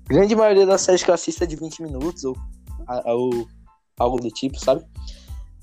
Grande 0.08 0.36
maioria 0.36 0.66
das 0.66 0.82
séries 0.82 1.04
que 1.04 1.10
eu 1.10 1.14
assisto 1.14 1.44
é 1.44 1.48
de 1.48 1.56
20 1.56 1.84
minutos 1.84 2.24
ou, 2.24 2.36
ou 3.06 3.48
algo 3.98 4.20
do 4.20 4.30
tipo, 4.30 4.60
sabe? 4.60 4.84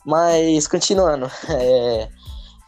Mas, 0.04 0.66
continuando, 0.66 1.30
é... 1.48 2.08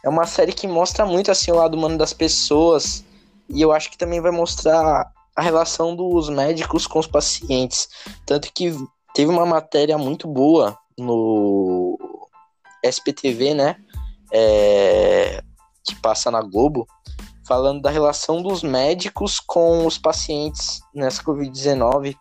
é 0.03 0.09
uma 0.09 0.25
série 0.25 0.53
que 0.53 0.67
mostra 0.67 1.05
muito, 1.05 1.31
assim, 1.31 1.51
o 1.51 1.55
lado 1.55 1.75
humano 1.75 1.97
das 1.97 2.13
pessoas 2.13 3.03
e 3.49 3.61
eu 3.61 3.71
acho 3.71 3.89
que 3.89 3.97
também 3.97 4.21
vai 4.21 4.31
mostrar 4.31 5.11
a 5.35 5.41
relação 5.41 5.95
dos 5.95 6.29
médicos 6.29 6.85
com 6.85 6.99
os 6.99 7.07
pacientes. 7.07 7.89
Tanto 8.25 8.51
que 8.53 8.75
teve 9.13 9.31
uma 9.31 9.45
matéria 9.45 9.97
muito 9.97 10.27
boa 10.27 10.77
no 10.97 11.97
SPTV, 12.83 13.53
né? 13.53 13.75
É, 14.31 15.43
que 15.83 15.95
passa 15.95 16.29
na 16.29 16.41
Globo, 16.41 16.87
falando 17.47 17.81
da 17.81 17.89
relação 17.89 18.43
dos 18.43 18.61
médicos 18.61 19.39
com 19.39 19.85
os 19.87 19.97
pacientes 19.97 20.81
nessa 20.93 21.23
Covid-19 21.23 22.15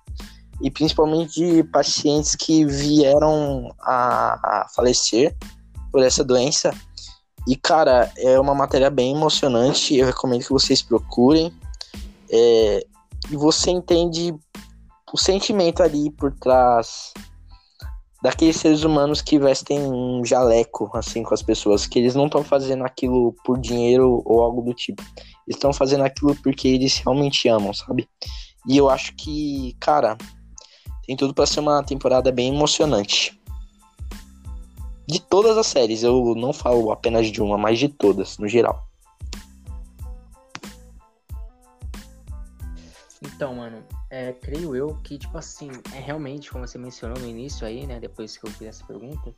e 0.61 0.71
principalmente 0.71 1.35
de 1.41 1.65
pacientes 1.65 2.35
que 2.35 2.65
vieram 2.65 3.71
a, 3.81 4.63
a 4.63 4.69
falecer 4.75 5.37
por 5.93 6.03
essa 6.03 6.25
doença. 6.25 6.75
E, 7.47 7.57
cara, 7.57 8.11
é 8.17 8.39
uma 8.39 8.55
matéria 8.55 8.91
bem 8.91 9.15
emocionante. 9.15 9.97
Eu 9.97 10.07
recomendo 10.07 10.45
que 10.45 10.53
vocês 10.53 10.83
procurem. 10.83 11.53
É, 12.31 12.85
e 13.31 13.37
você 13.37 13.71
entende 13.71 14.35
o 15.13 15.19
sentimento 15.19 15.83
ali 15.83 16.11
por 16.11 16.33
trás 16.33 17.13
daqueles 18.23 18.57
seres 18.57 18.83
humanos 18.83 19.23
que 19.23 19.39
vestem 19.39 19.81
um 19.81 20.25
jaleco 20.25 20.91
assim 20.95 21.23
com 21.23 21.35
as 21.35 21.43
pessoas, 21.43 21.87
que 21.87 21.99
eles 21.99 22.15
não 22.15 22.27
estão 22.27 22.43
fazendo 22.43 22.85
aquilo 22.85 23.35
por 23.45 23.59
dinheiro 23.59 24.23
ou 24.25 24.43
algo 24.43 24.63
do 24.63 24.75
tipo. 24.75 25.03
Estão 25.47 25.73
fazendo 25.73 26.05
aquilo 26.05 26.35
porque 26.43 26.69
eles 26.69 26.99
realmente 26.99 27.49
amam, 27.49 27.73
sabe? 27.73 28.09
E 28.67 28.77
eu 28.77 28.91
acho 28.91 29.15
que, 29.17 29.77
cara, 29.81 30.19
tem 31.07 31.17
tudo 31.17 31.33
para 31.33 31.47
ser 31.47 31.61
uma 31.61 31.83
temporada 31.83 32.31
bem 32.33 32.55
emocionante. 32.55 33.39
De 35.07 35.21
todas 35.21 35.57
as 35.57 35.67
séries, 35.67 36.03
eu 36.03 36.35
não 36.37 36.53
falo 36.53 36.91
apenas 36.93 37.29
de 37.29 37.41
uma, 37.41 37.57
mas 37.57 37.79
de 37.79 37.89
todas, 37.89 38.37
no 38.37 38.47
geral. 38.47 38.88
Então, 43.23 43.55
mano, 43.55 43.85
é, 44.11 44.33
creio 44.33 44.77
eu 44.77 44.95
que, 45.03 45.19
tipo 45.19 45.37
assim, 45.37 45.71
é 45.93 45.99
realmente, 45.99 46.51
como 46.51 46.67
você 46.67 46.79
mencionou 46.79 47.19
no 47.19 47.27
início 47.27 47.67
aí, 47.67 47.87
né, 47.87 47.99
depois 47.99 48.37
que 48.37 48.47
eu 48.47 48.51
fiz 48.53 48.69
essa 48.69 48.87
pergunta, 48.87 49.35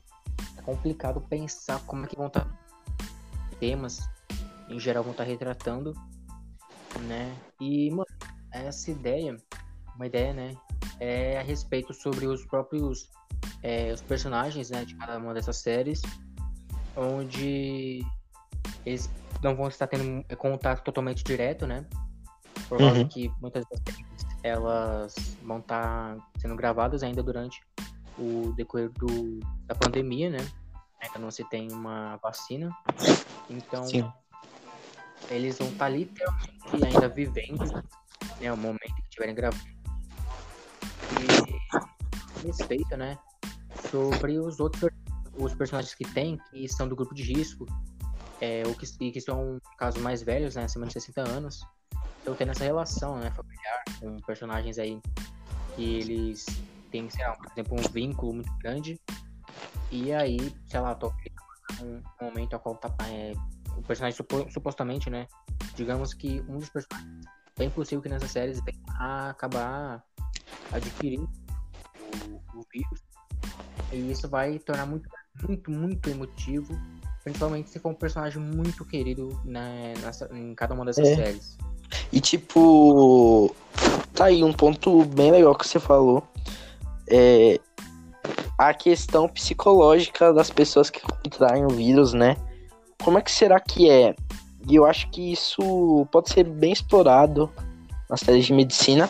é 0.57 0.63
complicado 0.63 1.21
pensar 1.23 1.81
como 1.87 2.05
é 2.05 2.09
que 2.09 2.17
vão 2.17 2.27
estar 2.27 2.45
tá 2.45 2.51
temas, 3.59 4.01
em 4.69 4.79
geral 4.79 5.03
vão 5.03 5.13
estar 5.13 5.25
tá 5.25 5.31
retratando, 5.31 5.95
né, 7.09 7.35
e, 7.59 7.91
mano, 7.91 8.07
essa 8.53 8.91
ideia, 8.91 9.35
uma 9.97 10.07
ideia, 10.07 10.35
né, 10.35 10.55
é 10.99 11.39
a 11.39 11.43
respeito 11.43 11.95
sobre 11.95 12.27
os 12.27 12.45
próprios, 12.45 13.09
é, 13.63 13.93
os 13.93 14.03
personagens, 14.03 14.69
né, 14.69 14.85
de 14.85 14.95
cada 14.95 15.17
uma 15.17 15.33
dessas 15.33 15.57
séries, 15.57 16.03
onde 16.95 18.05
eles 18.85 19.11
não 19.43 19.57
vão 19.57 19.69
estar 19.69 19.87
tendo 19.87 20.23
contato 20.37 20.83
totalmente 20.85 21.25
direto, 21.25 21.67
né, 21.67 21.87
por 22.71 22.79
causa 22.79 23.01
uhum. 23.01 23.09
que 23.09 23.33
muitas 23.41 23.65
das 23.67 23.81
elas 24.45 25.15
vão 25.43 25.59
estar 25.59 26.15
tá 26.15 26.27
sendo 26.39 26.55
gravadas 26.55 27.03
ainda 27.03 27.21
durante 27.21 27.61
o 28.17 28.53
decorrer 28.57 28.89
do, 28.93 29.41
da 29.67 29.75
pandemia, 29.75 30.31
né? 30.31 30.39
Ainda 31.03 31.19
não 31.19 31.31
se 31.33 31.43
tem 31.45 31.71
uma 31.73 32.17
vacina. 32.19 32.71
Então, 33.51 33.85
Sim. 33.85 34.11
eles 35.29 35.59
vão 35.59 35.67
estar 35.67 35.87
tá 35.87 35.89
literalmente 35.89 36.85
ainda 36.85 37.09
vivendo 37.09 37.65
né, 38.41 38.53
o 38.53 38.57
momento 38.57 38.95
que 38.95 39.03
estiverem 39.03 39.35
gravando. 39.35 39.65
E 41.19 42.47
respeito, 42.47 42.97
né? 42.97 43.19
Sobre 43.91 44.39
os 44.39 44.61
outros 44.61 44.91
os 45.35 45.55
personagens 45.55 45.95
que 45.95 46.05
tem, 46.05 46.39
que 46.51 46.69
são 46.69 46.89
do 46.89 46.95
grupo 46.95 47.15
de 47.15 47.23
risco, 47.23 47.67
é, 48.41 48.63
ou 48.67 48.75
que, 48.75 49.11
que 49.11 49.21
são 49.21 49.59
casos 49.77 50.01
mais 50.01 50.23
velhos, 50.23 50.55
né? 50.55 50.65
Acima 50.65 50.87
de 50.87 50.93
60 50.93 51.21
anos 51.29 51.61
eu 52.25 52.35
tendo 52.35 52.51
essa 52.51 52.65
relação, 52.65 53.19
né, 53.19 53.31
familiar 53.31 53.83
com 53.99 54.17
personagens 54.19 54.79
aí 54.79 55.01
que 55.75 55.97
eles 55.97 56.47
têm, 56.91 57.09
sei 57.09 57.27
lá, 57.27 57.35
por 57.35 57.47
exemplo, 57.53 57.79
um 57.79 57.93
vínculo 57.93 58.35
muito 58.35 58.53
grande. 58.59 59.01
E 59.91 60.13
aí, 60.13 60.39
sei 60.67 60.81
lá, 60.81 60.95
tô 60.95 61.13
um 61.83 62.03
momento 62.21 62.55
ao 62.55 62.61
qual 62.61 62.75
tá, 62.77 62.95
é, 63.09 63.33
o 63.77 63.83
personagem 63.83 64.19
supostamente, 64.51 65.09
né, 65.09 65.27
digamos 65.75 66.13
que 66.13 66.41
um 66.49 66.59
dos 66.59 66.69
personagens 66.69 67.27
é 67.59 67.65
impossível 67.65 68.03
que 68.03 68.09
nessas 68.09 68.31
séries 68.31 68.61
venha 68.65 68.79
a 68.99 69.31
acabar 69.31 70.05
adquirindo 70.73 71.29
o, 72.27 72.59
o 72.59 72.67
vírus. 72.73 73.01
E 73.93 74.11
isso 74.11 74.29
vai 74.29 74.59
tornar 74.59 74.87
muito, 74.87 75.09
muito, 75.47 75.71
muito 75.71 76.11
emotivo, 76.11 76.75
principalmente 77.23 77.71
se 77.71 77.79
for 77.79 77.91
um 77.91 77.95
personagem 77.95 78.41
muito 78.41 78.85
querido 78.85 79.29
né, 79.45 79.95
em 80.33 80.55
cada 80.55 80.75
uma 80.75 80.85
dessas 80.85 81.09
é. 81.09 81.17
séries. 81.17 81.59
E 82.13 82.21
tipo, 82.21 83.55
tá 84.15 84.27
aí 84.27 84.43
um 84.43 84.53
ponto 84.53 85.05
bem 85.05 85.31
legal 85.31 85.55
que 85.55 85.67
você 85.67 85.79
falou. 85.79 86.23
É 87.09 87.61
a 88.59 88.75
questão 88.75 89.27
psicológica 89.27 90.35
das 90.35 90.51
pessoas 90.51 90.91
que 90.91 91.01
contraem 91.01 91.65
o 91.65 91.71
vírus, 91.71 92.13
né? 92.13 92.37
Como 93.03 93.19
é 93.19 93.23
que 93.23 93.33
será 93.33 93.59
que 93.59 93.89
é? 93.89 94.15
E 94.69 94.75
eu 94.75 94.85
acho 94.85 95.09
que 95.11 95.33
isso 95.33 96.07
pode 96.13 96.31
ser 96.31 96.45
bem 96.45 96.71
explorado 96.71 97.51
nas 98.11 98.21
séries 98.21 98.45
de 98.45 98.53
medicina. 98.53 99.09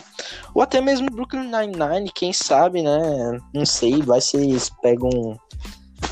Ou 0.53 0.61
até 0.61 0.79
mesmo 0.79 1.09
Brooklyn 1.09 1.51
Nine-Nine, 1.51 2.11
quem 2.15 2.31
sabe, 2.31 2.81
né? 2.81 3.39
Não 3.53 3.65
sei, 3.65 4.01
vai 4.01 4.21
se 4.21 4.37
eles 4.37 4.69
pegam 4.81 5.09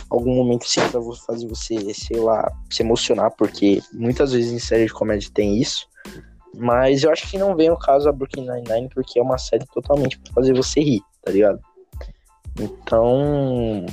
algum 0.10 0.36
momento 0.36 0.66
assim 0.66 0.82
pra 0.90 1.02
fazer 1.26 1.48
você, 1.48 1.94
sei 1.94 2.20
lá, 2.20 2.52
se 2.70 2.84
emocionar, 2.84 3.32
porque 3.38 3.82
muitas 3.94 4.34
vezes 4.34 4.52
em 4.52 4.60
séries 4.60 4.88
de 4.88 4.94
comédia 4.94 5.30
tem 5.34 5.58
isso. 5.62 5.88
Mas 6.56 7.04
eu 7.04 7.12
acho 7.12 7.30
que 7.30 7.38
não 7.38 7.56
vem 7.56 7.70
o 7.70 7.78
caso 7.78 8.10
a 8.10 8.12
Brooklyn 8.12 8.50
Nine-Nine, 8.50 8.90
porque 8.90 9.20
é 9.20 9.22
uma 9.22 9.38
série 9.38 9.66
totalmente 9.68 10.20
pra 10.20 10.34
fazer 10.34 10.54
você 10.54 10.80
rir, 10.82 11.02
tá 11.22 11.32
ligado? 11.32 11.60
Então. 12.60 13.86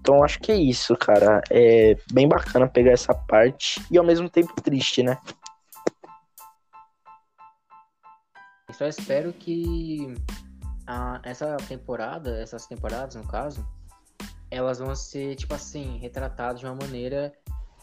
Então 0.00 0.22
acho 0.22 0.38
que 0.38 0.52
é 0.52 0.56
isso, 0.56 0.96
cara. 0.96 1.42
É 1.50 1.96
bem 2.12 2.28
bacana 2.28 2.68
pegar 2.68 2.92
essa 2.92 3.12
parte 3.12 3.84
e 3.90 3.98
ao 3.98 4.04
mesmo 4.04 4.30
tempo 4.30 4.54
triste, 4.60 5.02
né? 5.02 5.18
Eu 8.68 8.74
só 8.74 8.86
espero 8.86 9.32
que 9.32 10.14
a, 10.86 11.20
essa 11.24 11.56
temporada, 11.68 12.38
essas 12.40 12.66
temporadas 12.66 13.16
no 13.16 13.26
caso, 13.26 13.66
elas 14.50 14.78
vão 14.78 14.94
ser, 14.94 15.34
tipo 15.34 15.54
assim, 15.54 15.98
retratadas 15.98 16.60
de 16.60 16.66
uma 16.66 16.74
maneira 16.74 17.32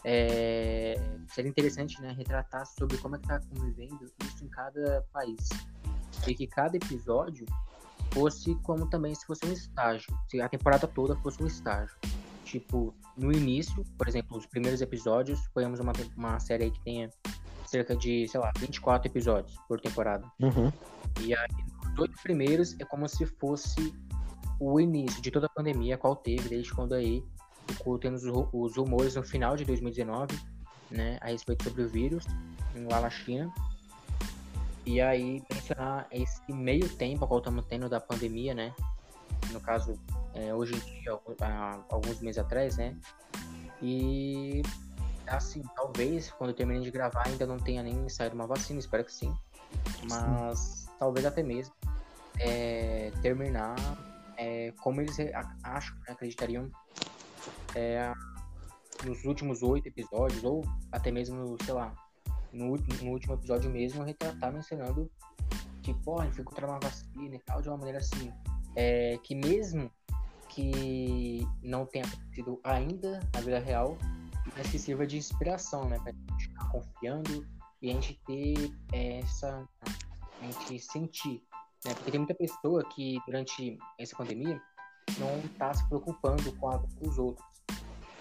é, 0.04 1.00
seria 1.28 1.48
interessante 1.48 2.00
né, 2.00 2.12
retratar 2.12 2.66
sobre 2.66 2.98
como 2.98 3.16
é 3.16 3.18
que 3.18 3.24
está 3.24 3.40
convivendo 3.40 4.04
isso 4.22 4.44
em 4.44 4.48
cada 4.48 5.02
país. 5.12 5.48
E 6.26 6.34
que 6.34 6.46
cada 6.46 6.76
episódio 6.76 7.46
fosse 8.12 8.54
como 8.56 8.86
também 8.88 9.14
se 9.14 9.26
fosse 9.26 9.44
um 9.46 9.52
estágio. 9.52 10.16
Se 10.28 10.40
a 10.40 10.48
temporada 10.48 10.86
toda 10.86 11.16
fosse 11.16 11.42
um 11.42 11.46
estágio. 11.46 11.96
Tipo, 12.44 12.94
no 13.16 13.32
início, 13.32 13.84
por 13.98 14.06
exemplo, 14.06 14.36
os 14.36 14.46
primeiros 14.46 14.80
episódios, 14.80 15.48
ponhamos 15.48 15.80
uma, 15.80 15.92
uma 16.16 16.38
série 16.38 16.70
que 16.70 16.80
tenha 16.84 17.10
cerca 17.66 17.96
de, 17.96 18.28
sei 18.28 18.38
lá, 18.38 18.52
24 18.58 19.10
episódios 19.10 19.58
por 19.66 19.80
temporada. 19.80 20.30
Uhum. 20.40 20.70
E 21.20 21.34
aí, 21.34 21.48
os 21.92 21.98
oito 21.98 22.14
primeiros 22.22 22.78
é 22.78 22.84
como 22.84 23.08
se 23.08 23.26
fosse 23.26 23.92
o 24.60 24.78
início 24.78 25.20
de 25.20 25.30
toda 25.30 25.46
a 25.46 25.48
pandemia, 25.48 25.98
qual 25.98 26.14
teve 26.14 26.48
desde 26.48 26.72
quando 26.72 26.94
aí 26.94 27.24
tendo 28.00 28.48
os 28.52 28.76
rumores 28.76 29.14
no 29.14 29.22
final 29.22 29.56
de 29.56 29.64
2019, 29.64 30.38
né, 30.90 31.18
a 31.20 31.28
respeito 31.28 31.64
sobre 31.64 31.82
o 31.82 31.88
vírus 31.88 32.24
lá 32.90 33.00
na 33.00 33.10
China. 33.10 33.52
E 34.86 35.00
aí 35.00 35.42
mencionar 35.50 36.06
esse 36.10 36.40
meio 36.52 36.88
tempo 36.88 37.26
qual 37.26 37.38
estamos 37.38 37.64
tendo 37.66 37.88
da 37.88 38.00
pandemia, 38.00 38.54
né? 38.54 38.74
No 39.50 39.60
caso, 39.60 39.98
é, 40.34 40.54
hoje 40.54 40.74
em 40.74 41.00
dia, 41.00 41.18
alguns 41.88 42.20
meses 42.20 42.38
atrás, 42.38 42.76
né? 42.76 42.94
E 43.80 44.62
assim, 45.26 45.62
talvez 45.74 46.30
quando 46.32 46.50
eu 46.50 46.56
termine 46.56 46.84
de 46.84 46.90
gravar 46.90 47.26
ainda 47.26 47.46
não 47.46 47.58
tenha 47.58 47.82
nem 47.82 48.08
saído 48.08 48.34
uma 48.34 48.46
vacina, 48.46 48.78
espero 48.78 49.04
que 49.04 49.12
sim. 49.12 49.34
Mas 50.08 50.58
sim. 50.58 50.88
talvez 50.98 51.24
até 51.24 51.42
mesmo 51.42 51.74
é, 52.38 53.10
terminar 53.22 53.74
é, 54.36 54.72
como 54.82 55.00
eles 55.00 55.16
acham, 55.62 55.96
né, 55.96 56.04
acreditariam 56.08 56.70
é, 57.74 58.12
nos 59.04 59.24
últimos 59.24 59.62
oito 59.62 59.88
episódios, 59.88 60.42
ou 60.44 60.62
até 60.92 61.10
mesmo, 61.10 61.56
sei 61.64 61.74
lá, 61.74 61.94
no, 62.52 62.76
no 62.76 63.10
último 63.10 63.34
episódio 63.34 63.70
mesmo, 63.70 64.02
retratar 64.04 64.52
mencionando 64.52 65.10
que, 65.82 65.92
pô, 65.92 66.22
gente 66.22 66.36
foi 66.36 66.44
contra 66.44 66.66
uma 66.66 66.80
vacina 66.80 67.34
e 67.34 67.38
tal, 67.40 67.60
de 67.60 67.68
uma 67.68 67.76
maneira 67.76 67.98
assim, 67.98 68.32
é, 68.74 69.18
que 69.22 69.34
mesmo 69.34 69.90
que 70.48 71.46
não 71.62 71.84
tenha 71.84 72.04
acontecido 72.04 72.60
ainda 72.62 73.20
na 73.34 73.40
vida 73.40 73.58
real, 73.58 73.98
mas 74.56 74.70
que 74.70 74.78
sirva 74.78 75.06
de 75.06 75.16
inspiração, 75.16 75.88
né? 75.88 75.98
Pra 75.98 76.12
gente 76.12 76.48
ficar 76.48 76.68
confiando 76.70 77.46
e 77.82 77.90
a 77.90 77.94
gente 77.94 78.20
ter 78.26 78.72
essa. 78.92 79.68
a 80.40 80.44
gente 80.44 80.78
sentir. 80.78 81.42
Né? 81.84 81.92
Porque 81.94 82.10
tem 82.10 82.20
muita 82.20 82.34
pessoa 82.34 82.84
que 82.84 83.18
durante 83.26 83.76
essa 83.98 84.16
pandemia 84.16 84.60
não 85.18 85.38
está 85.40 85.74
se 85.74 85.86
preocupando 85.88 86.52
com 86.56 86.70
a 86.70 86.76
dos 86.76 87.18
outros. 87.18 87.44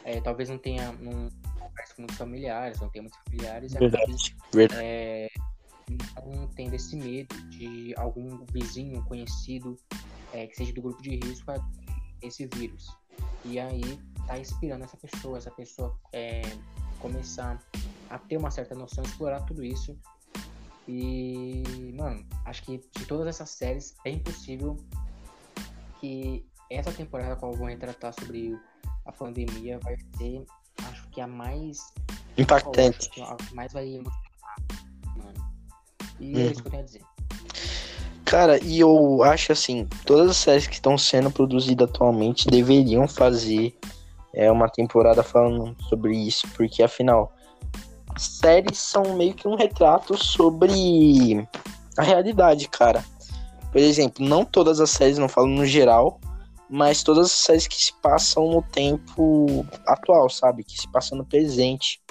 É, 0.05 0.21
talvez 0.21 0.49
não 0.49 0.57
tenha. 0.57 0.91
Não 0.93 1.29
com 1.95 2.03
muitos 2.03 2.17
familiares, 2.17 2.79
não 2.79 2.89
tenha 2.89 3.03
muitos 3.03 3.19
familiares. 3.25 3.73
Verdade. 3.73 4.35
Verdade. 4.53 4.81
É, 4.83 5.29
não 6.25 6.47
tendo 6.47 6.75
esse 6.75 6.95
medo 6.95 7.35
de 7.49 7.93
algum 7.97 8.45
vizinho 8.45 9.03
conhecido 9.05 9.77
é, 10.33 10.47
que 10.47 10.55
seja 10.55 10.73
do 10.73 10.81
grupo 10.81 11.01
de 11.01 11.15
risco 11.17 11.51
a 11.51 11.55
esse 12.21 12.47
vírus. 12.53 12.95
E 13.45 13.59
aí 13.59 13.99
tá 14.27 14.37
inspirando 14.39 14.83
essa 14.83 14.97
pessoa, 14.97 15.37
essa 15.37 15.51
pessoa 15.51 15.97
é, 16.11 16.41
começar 16.99 17.59
a 18.09 18.17
ter 18.17 18.37
uma 18.37 18.49
certa 18.49 18.73
noção, 18.75 19.03
explorar 19.03 19.41
tudo 19.41 19.63
isso. 19.63 19.97
E, 20.87 21.93
mano, 21.95 22.25
acho 22.45 22.63
que 22.63 22.77
de 22.77 23.05
todas 23.05 23.27
essas 23.27 23.49
séries 23.51 23.95
é 24.05 24.09
impossível 24.09 24.77
que 25.99 26.45
essa 26.69 26.91
temporada 26.91 27.35
qual 27.35 27.53
eu 27.53 27.57
vou 27.57 27.67
retratar 27.67 28.13
sobre 28.13 28.57
a 29.05 29.11
pandemia 29.11 29.79
vai 29.79 29.97
ser, 30.17 30.45
acho 30.89 31.07
que 31.09 31.21
a 31.21 31.27
mais 31.27 31.93
impactante, 32.37 33.09
a 33.21 33.37
mais 33.53 33.73
vai 33.73 33.87
emocionar, 33.87 34.57
mano. 35.15 35.53
E 36.19 36.35
hum. 36.35 36.39
é 36.39 36.43
uhum. 36.43 36.51
isso 36.51 36.61
que 36.61 36.67
eu 36.67 36.71
tenho 36.71 36.83
a 36.83 36.85
dizer. 36.85 37.01
Cara, 38.25 38.63
e 38.63 38.79
eu 38.79 39.21
acho 39.23 39.51
assim, 39.51 39.87
todas 40.05 40.31
as 40.31 40.37
séries 40.37 40.65
que 40.65 40.73
estão 40.73 40.97
sendo 40.97 41.29
produzidas 41.29 41.87
atualmente 41.87 42.47
deveriam 42.47 43.07
fazer 43.07 43.77
é, 44.33 44.51
uma 44.51 44.67
temporada 44.67 45.21
falando 45.21 45.75
sobre 45.87 46.17
isso, 46.17 46.47
porque 46.55 46.81
afinal, 46.81 47.31
séries 48.17 48.79
são 48.79 49.15
meio 49.15 49.33
que 49.33 49.47
um 49.47 49.55
retrato 49.55 50.17
sobre 50.17 51.47
a 51.97 52.01
realidade, 52.01 52.67
cara. 52.67 53.03
Por 53.71 53.79
exemplo, 53.81 54.25
não 54.25 54.43
todas 54.43 54.79
as 54.79 54.89
séries, 54.89 55.17
não 55.17 55.29
falo 55.29 55.47
no 55.47 55.65
geral, 55.65 56.19
mas 56.73 57.03
todas 57.03 57.27
as 57.27 57.31
séries 57.33 57.67
que 57.67 57.79
se 57.79 57.93
passam 58.01 58.49
no 58.49 58.63
tempo 58.63 59.63
atual, 59.85 60.27
sabe? 60.27 60.63
Que 60.63 60.75
se 60.75 60.91
passam 60.91 61.15
no 61.15 61.23
presente. 61.23 62.01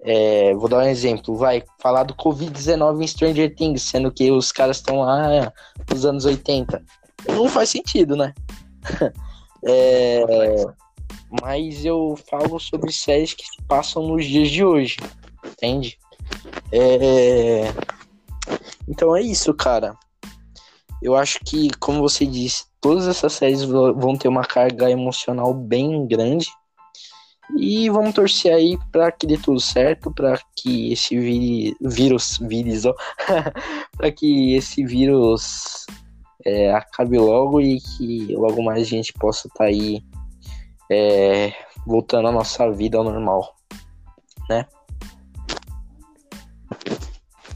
É, 0.00 0.54
vou 0.54 0.70
dar 0.70 0.78
um 0.78 0.88
exemplo, 0.88 1.36
vai 1.36 1.62
falar 1.78 2.04
do 2.04 2.14
Covid-19 2.14 3.02
em 3.02 3.06
Stranger 3.06 3.54
Things, 3.54 3.82
sendo 3.82 4.10
que 4.10 4.32
os 4.32 4.52
caras 4.52 4.78
estão 4.78 5.00
lá 5.00 5.52
nos 5.90 6.06
anos 6.06 6.24
80. 6.24 6.82
Não 7.28 7.46
faz 7.46 7.68
sentido, 7.68 8.16
né? 8.16 8.32
é, 9.68 10.24
mas 11.42 11.84
eu 11.84 12.18
falo 12.30 12.58
sobre 12.58 12.90
séries 12.92 13.34
que 13.34 13.44
se 13.44 13.62
passam 13.68 14.08
nos 14.08 14.24
dias 14.24 14.48
de 14.48 14.64
hoje, 14.64 14.96
entende? 15.44 15.98
É, 16.72 17.70
então 18.88 19.14
é 19.14 19.20
isso, 19.20 19.52
cara. 19.52 19.94
Eu 21.02 21.14
acho 21.14 21.38
que, 21.44 21.68
como 21.78 22.00
você 22.00 22.24
disse, 22.24 22.69
todas 22.80 23.06
essas 23.06 23.32
séries 23.32 23.62
vão 23.62 24.16
ter 24.16 24.28
uma 24.28 24.42
carga 24.42 24.90
emocional 24.90 25.52
bem 25.52 26.06
grande 26.06 26.48
e 27.56 27.90
vamos 27.90 28.14
torcer 28.14 28.52
aí 28.52 28.78
para 28.92 29.10
que 29.10 29.26
dê 29.26 29.36
tudo 29.36 29.60
certo, 29.60 30.12
para 30.12 30.38
que 30.56 30.92
esse 30.92 31.18
vi 31.18 31.76
vírus, 31.80 32.38
vírus, 32.40 32.84
ó, 32.86 32.94
para 33.96 34.12
que 34.12 34.54
esse 34.54 34.84
vírus 34.84 35.86
é, 36.44 36.72
acabe 36.72 37.18
logo 37.18 37.60
e 37.60 37.80
que 37.80 38.34
logo 38.36 38.62
mais 38.62 38.82
a 38.82 38.90
gente 38.90 39.12
possa 39.14 39.48
estar 39.48 39.64
tá 39.64 39.64
aí 39.64 40.02
é, 40.90 41.52
voltando 41.86 42.28
a 42.28 42.32
nossa 42.32 42.70
vida 42.70 42.98
ao 42.98 43.04
normal, 43.04 43.54
né? 44.48 44.66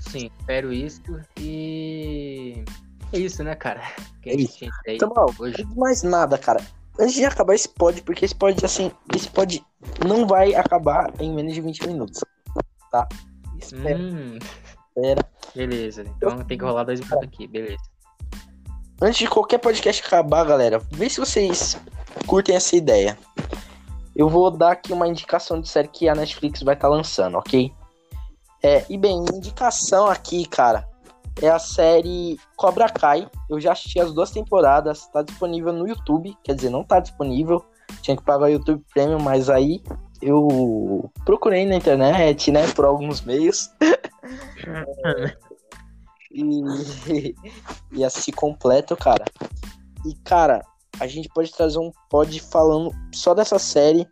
Sim, 0.00 0.30
espero 0.38 0.72
isso 0.72 1.02
e 1.38 2.64
é 3.14 3.18
isso, 3.18 3.42
né, 3.42 3.54
cara? 3.54 3.82
Que 4.22 4.30
é 4.30 4.36
isso. 4.36 4.64
Então, 4.86 5.12
hoje. 5.38 5.66
mais 5.76 6.02
nada, 6.02 6.38
cara 6.38 6.64
antes 6.98 7.14
de 7.14 7.24
acabar 7.24 7.54
esse 7.54 7.68
pod, 7.68 8.02
porque 8.02 8.24
esse 8.24 8.34
pod, 8.34 8.64
assim, 8.64 8.90
esse 9.14 9.28
pod 9.28 9.64
não 10.06 10.26
vai 10.26 10.54
acabar 10.54 11.12
em 11.20 11.32
menos 11.32 11.54
de 11.54 11.60
20 11.60 11.86
minutos, 11.86 12.20
tá? 12.90 13.08
Espera. 13.58 13.98
Hum. 13.98 14.38
Espera. 14.88 15.28
Beleza, 15.54 16.02
então 16.02 16.38
Eu... 16.38 16.44
tem 16.44 16.58
que 16.58 16.64
rolar 16.64 16.84
dois 16.84 17.00
minutos 17.00 17.28
aqui, 17.28 17.46
beleza. 17.46 17.82
Antes 19.00 19.18
de 19.18 19.28
qualquer 19.28 19.58
podcast 19.58 20.04
acabar, 20.04 20.44
galera, 20.44 20.78
vê 20.90 21.10
se 21.10 21.18
vocês 21.18 21.76
curtem 22.26 22.54
essa 22.54 22.76
ideia. 22.76 23.18
Eu 24.14 24.28
vou 24.28 24.48
dar 24.50 24.72
aqui 24.72 24.92
uma 24.92 25.08
indicação 25.08 25.60
de 25.60 25.68
série 25.68 25.88
que 25.88 26.08
a 26.08 26.14
Netflix 26.14 26.62
vai 26.62 26.74
estar 26.74 26.88
tá 26.88 26.94
lançando, 26.94 27.36
ok? 27.36 27.72
É, 28.62 28.84
e 28.88 28.96
bem, 28.96 29.24
indicação 29.34 30.06
aqui, 30.06 30.46
cara, 30.46 30.88
é 31.40 31.48
a 31.48 31.58
série 31.58 32.38
Cobra 32.56 32.88
Kai. 32.88 33.28
Eu 33.48 33.60
já 33.60 33.72
assisti 33.72 34.00
as 34.00 34.12
duas 34.12 34.30
temporadas, 34.30 35.06
tá 35.08 35.22
disponível 35.22 35.72
no 35.72 35.88
YouTube, 35.88 36.36
quer 36.42 36.54
dizer, 36.54 36.70
não 36.70 36.84
tá 36.84 37.00
disponível, 37.00 37.64
tinha 38.02 38.16
que 38.16 38.22
pagar 38.22 38.46
o 38.46 38.52
YouTube 38.52 38.84
Premium, 38.92 39.20
mas 39.20 39.50
aí 39.50 39.82
eu 40.22 41.10
procurei 41.24 41.66
na 41.66 41.76
internet, 41.76 42.50
né, 42.50 42.66
por 42.72 42.84
alguns 42.84 43.20
meios. 43.22 43.70
e, 46.30 47.34
e 47.92 48.04
assisti 48.04 48.32
completo, 48.32 48.96
cara. 48.96 49.24
E, 50.04 50.14
cara, 50.24 50.64
a 51.00 51.06
gente 51.06 51.28
pode 51.28 51.52
trazer 51.52 51.78
um 51.78 51.90
pod 52.08 52.40
falando 52.40 52.90
só 53.12 53.34
dessa 53.34 53.58
série, 53.58 54.06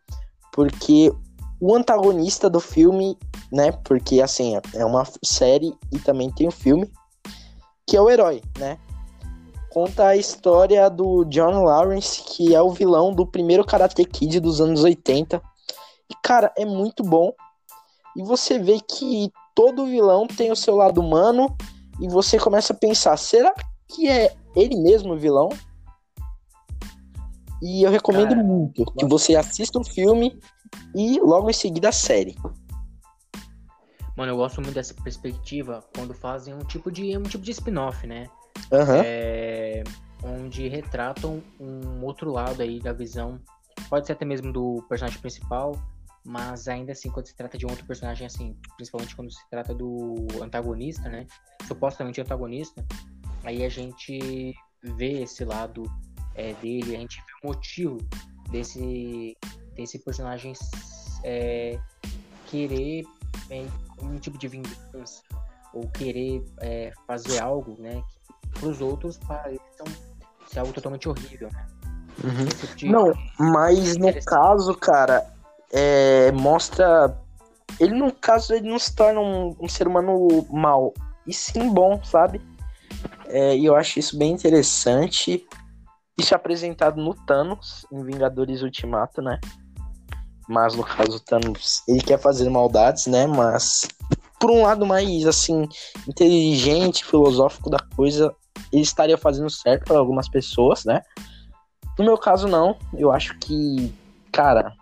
porque 0.53 1.13
o 1.61 1.75
antagonista 1.75 2.51
do 2.51 2.61
filme, 2.61 3.17
né? 3.53 3.73
Porque 3.85 4.21
assim, 4.21 4.59
é 4.75 4.85
uma 4.85 5.05
série 5.25 5.73
e 5.93 5.99
também 5.99 6.31
tem 6.33 6.47
o 6.47 6.49
um 6.49 6.53
filme 6.53 6.91
que 7.87 7.97
é 7.97 8.01
o 8.01 8.11
herói, 8.11 8.43
né? 8.59 8.79
Conta 9.71 10.09
a 10.09 10.17
história 10.17 10.89
do 10.91 11.25
John 11.25 11.65
Lawrence, 11.65 12.23
que 12.23 12.55
é 12.55 12.61
o 12.61 12.71
vilão 12.71 13.15
do 13.15 13.27
primeiro 13.27 13.65
Karate 13.65 14.05
Kid 14.05 14.39
dos 14.39 14.61
anos 14.61 14.85
80. 14.85 15.41
E, 16.11 16.15
cara, 16.23 16.53
é 16.59 16.65
muito 16.65 17.03
bom. 17.03 17.33
E 18.17 18.23
você 18.23 18.59
vê 18.59 18.79
que 18.81 19.33
todo 19.55 19.87
vilão 19.87 20.27
tem 20.27 20.53
o 20.53 20.57
seu 20.57 20.77
lado 20.77 21.01
humano. 21.01 21.57
E 22.01 22.09
você 22.09 22.39
começa 22.39 22.75
a 22.75 22.77
pensar: 22.77 23.17
será 23.17 23.55
que 23.89 24.09
é 24.09 24.35
ele 24.55 24.77
mesmo 24.77 25.15
o 25.15 25.19
vilão? 25.19 25.49
E 27.63 27.83
eu 27.83 27.91
recomendo 27.91 28.35
cara, 28.35 28.43
muito 28.43 28.85
que 28.99 29.07
você 29.07 29.37
assista 29.37 29.79
o 29.79 29.85
filme 29.85 30.39
e 30.95 31.21
logo 31.21 31.49
em 31.49 31.55
seguida 31.55 31.89
a 31.91 31.93
série. 31.93 32.37
Mano, 34.17 34.33
eu 34.33 34.37
gosto 34.37 34.61
muito 34.61 34.75
dessa 34.75 34.95
perspectiva 34.95 35.83
quando 35.95 36.13
fazem 36.13 36.55
um 36.55 36.61
tipo 36.61 36.91
de 36.91 37.17
um 37.17 37.23
tipo 37.23 37.43
de 37.43 37.51
spin-off, 37.51 38.07
né? 38.07 38.27
Uhum. 38.71 39.03
É, 39.05 39.83
onde 40.23 40.69
retratam 40.69 41.43
um 41.59 42.05
outro 42.05 42.31
lado 42.31 42.63
aí 42.63 42.79
da 42.79 42.93
visão. 42.93 43.41
Pode 43.89 44.07
ser 44.07 44.13
até 44.13 44.25
mesmo 44.25 44.53
do 44.53 44.85
personagem 44.89 45.19
principal, 45.21 45.73
mas 46.25 46.69
ainda 46.69 46.93
assim, 46.93 47.11
quando 47.11 47.27
se 47.27 47.35
trata 47.35 47.59
de 47.59 47.67
um 47.67 47.71
outro 47.71 47.87
personagem, 47.87 48.27
assim, 48.27 48.57
principalmente 48.77 49.17
quando 49.17 49.33
se 49.33 49.49
trata 49.51 49.75
do 49.75 50.27
antagonista, 50.43 51.09
né? 51.09 51.27
Supostamente 51.67 52.21
antagonista, 52.21 52.85
aí 53.45 53.65
a 53.65 53.69
gente 53.69 54.55
vê 54.97 55.23
esse 55.23 55.45
lado 55.45 55.85
é, 56.35 56.53
dele, 56.55 56.97
a 56.97 56.99
gente 57.01 57.17
vê 57.17 57.33
o 57.43 57.49
motivo 57.49 57.99
desse, 58.51 59.37
desse 59.75 59.99
personagem 59.99 60.53
é, 61.25 61.79
querer 62.47 63.05
é, 63.51 63.67
um 64.03 64.19
tipo 64.19 64.39
de 64.39 64.49
vingança 64.49 65.23
ou 65.73 65.89
querer 65.89 66.45
é, 66.61 66.93
fazer 67.07 67.41
algo, 67.41 67.77
né, 67.81 68.03
que 68.41 68.61
para 68.61 68.69
os 68.69 68.81
outros 68.81 69.19
pareçam 69.19 69.87
ser 70.47 70.61
algo 70.61 70.73
totalmente 70.73 71.09
horrível, 71.09 71.49
né? 71.53 71.67
Uhum. 72.23 72.47
Tipo. 72.77 72.93
Não, 72.93 73.13
mas 73.39 73.97
no 73.97 74.13
caso, 74.25 74.75
cara, 74.75 75.27
é, 75.73 76.31
mostra. 76.33 77.19
Ele, 77.81 77.95
no 77.95 78.13
caso, 78.13 78.53
ele 78.53 78.69
não 78.69 78.79
se 78.79 78.95
torna 78.95 79.19
um, 79.19 79.57
um 79.59 79.69
ser 79.69 79.89
humano 79.89 80.47
mal, 80.51 80.93
e 81.27 81.33
sim 81.33 81.73
bom, 81.73 82.03
sabe? 82.05 82.41
É, 83.27 83.57
e 83.57 83.65
eu 83.65 83.75
acho 83.75 83.99
isso 83.99 84.19
bem 84.19 84.33
interessante. 84.33 85.47
Isso 86.19 86.35
é 86.35 86.37
apresentado 86.37 87.01
no 87.01 87.15
Thanos, 87.15 87.87
em 87.91 88.05
Vingadores 88.05 88.63
Ultimato, 88.63 89.23
né? 89.23 89.41
Mas 90.49 90.75
no 90.75 90.85
caso, 90.85 91.17
o 91.17 91.21
Thanos, 91.21 91.83
ele 91.87 92.01
quer 92.01 92.19
fazer 92.19 92.49
maldades, 92.51 93.07
né? 93.07 93.27
Mas 93.27 93.89
por 94.41 94.51
um 94.51 94.63
lado 94.63 94.85
mais 94.85 95.25
assim, 95.27 95.69
inteligente, 96.09 97.05
filosófico 97.05 97.71
da 97.71 97.79
coisa, 97.95 98.35
ele 98.73 98.83
estaria 98.83 99.17
fazendo 99.17 99.49
certo 99.49 99.85
para 99.85 99.99
algumas 99.99 100.29
pessoas, 100.29 100.85
né? 100.85 101.03
No 101.99 102.05
meu 102.05 102.19
caso, 102.19 102.49
não. 102.49 102.77
Eu 102.93 103.13
acho 103.13 103.39
que, 103.39 103.95
cara. 104.33 104.73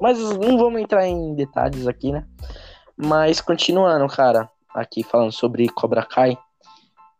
Mas 0.00 0.18
não 0.18 0.58
vamos 0.58 0.80
entrar 0.80 1.06
em 1.06 1.34
detalhes 1.34 1.86
aqui, 1.86 2.12
né? 2.12 2.24
Mas 2.96 3.40
continuando, 3.40 4.06
cara, 4.06 4.48
aqui 4.74 5.02
falando 5.02 5.32
sobre 5.32 5.68
Cobra 5.68 6.04
Kai. 6.04 6.38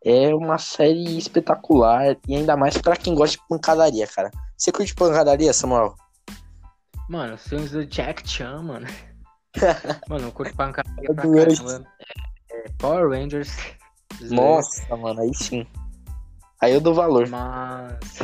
É 0.05 0.33
uma 0.33 0.57
série 0.57 1.17
espetacular 1.17 2.15
e 2.27 2.35
ainda 2.35 2.55
mais 2.55 2.77
para 2.77 2.95
quem 2.95 3.13
gosta 3.13 3.35
de 3.35 3.43
pancadaria, 3.49 4.07
cara. 4.07 4.31
Você 4.55 4.71
curte 4.71 4.95
pancadaria, 4.95 5.51
Samuel? 5.51 5.95
Mano, 7.09 7.35
os 7.35 7.47
filmes 7.47 7.71
do 7.71 7.85
Jack 7.85 8.27
Chan, 8.27 8.61
mano. 8.61 8.87
mano, 10.09 10.27
eu 10.27 10.31
curto 10.31 10.55
pancadaria 10.55 11.13
pra 11.13 11.23
caramba. 11.23 11.87
É, 12.49 12.57
é, 12.57 12.65
Power 12.77 13.09
Rangers. 13.09 13.57
Nossa, 14.29 14.95
mano, 14.95 15.21
aí 15.21 15.33
sim. 15.33 15.65
Aí 16.59 16.73
eu 16.73 16.81
dou 16.81 16.93
valor. 16.93 17.27
Mas. 17.29 18.19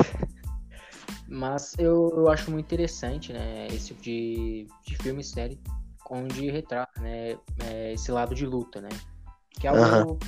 Mas 1.27 1.75
eu, 1.79 2.11
eu 2.15 2.29
acho 2.29 2.51
muito 2.51 2.65
interessante, 2.65 3.31
né? 3.31 3.67
Esse 3.67 3.87
tipo 3.87 4.01
de, 4.01 4.67
de 4.85 4.97
filme 4.97 5.21
e 5.21 5.23
série 5.23 5.59
onde 6.09 6.49
retrata, 6.51 7.01
né? 7.01 7.37
É, 7.65 7.93
esse 7.93 8.11
lado 8.11 8.35
de 8.35 8.45
luta, 8.45 8.81
né? 8.81 8.89
Que 9.49 9.67
é 9.67 9.69
algo. 9.69 10.19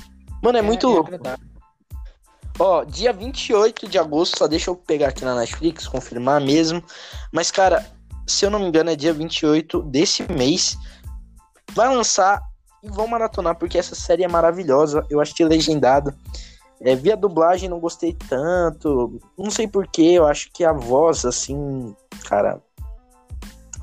Mano, 0.42 0.58
é, 0.58 0.60
é 0.60 0.62
muito 0.62 0.86
é 0.86 0.90
louco. 0.90 1.10
Ó, 2.58 2.84
dia 2.84 3.12
28 3.12 3.86
de 3.86 3.98
agosto, 3.98 4.38
só 4.38 4.46
deixa 4.46 4.70
eu 4.70 4.76
pegar 4.76 5.08
aqui 5.08 5.24
na 5.24 5.34
Netflix, 5.34 5.86
confirmar 5.86 6.40
mesmo. 6.40 6.82
Mas, 7.30 7.50
cara, 7.50 7.84
se 8.26 8.44
eu 8.44 8.50
não 8.50 8.58
me 8.58 8.66
engano, 8.66 8.90
é 8.90 8.96
dia 8.96 9.12
28 9.12 9.82
desse 9.82 10.30
mês. 10.32 10.76
Vai 11.72 11.94
lançar 11.94 12.42
e 12.82 12.88
vão 12.88 13.06
maratonar, 13.06 13.56
porque 13.56 13.78
essa 13.78 13.94
série 13.94 14.24
é 14.24 14.28
maravilhosa. 14.28 15.06
Eu 15.08 15.20
achei 15.20 15.46
legendado. 15.46 16.14
É, 16.80 16.94
via 16.94 17.16
dublagem 17.16 17.68
não 17.68 17.80
gostei 17.80 18.12
tanto. 18.28 19.20
Não 19.38 19.50
sei 19.50 19.66
porquê, 19.66 20.12
eu 20.14 20.26
acho 20.26 20.50
que 20.52 20.64
a 20.64 20.72
voz, 20.72 21.24
assim, 21.24 21.94
cara. 22.24 22.60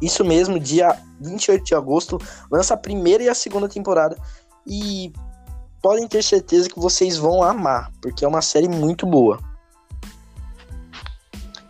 Isso 0.01 0.25
mesmo, 0.25 0.59
dia 0.59 0.99
28 1.21 1.63
de 1.63 1.75
agosto, 1.75 2.19
lança 2.51 2.73
a 2.73 2.77
primeira 2.77 3.23
e 3.23 3.29
a 3.29 3.35
segunda 3.35 3.69
temporada. 3.69 4.17
E 4.67 5.13
podem 5.81 6.07
ter 6.07 6.21
certeza 6.23 6.69
que 6.69 6.79
vocês 6.79 7.17
vão 7.17 7.41
amar, 7.41 7.91
porque 8.01 8.25
é 8.25 8.27
uma 8.27 8.41
série 8.41 8.67
muito 8.67 9.05
boa. 9.05 9.39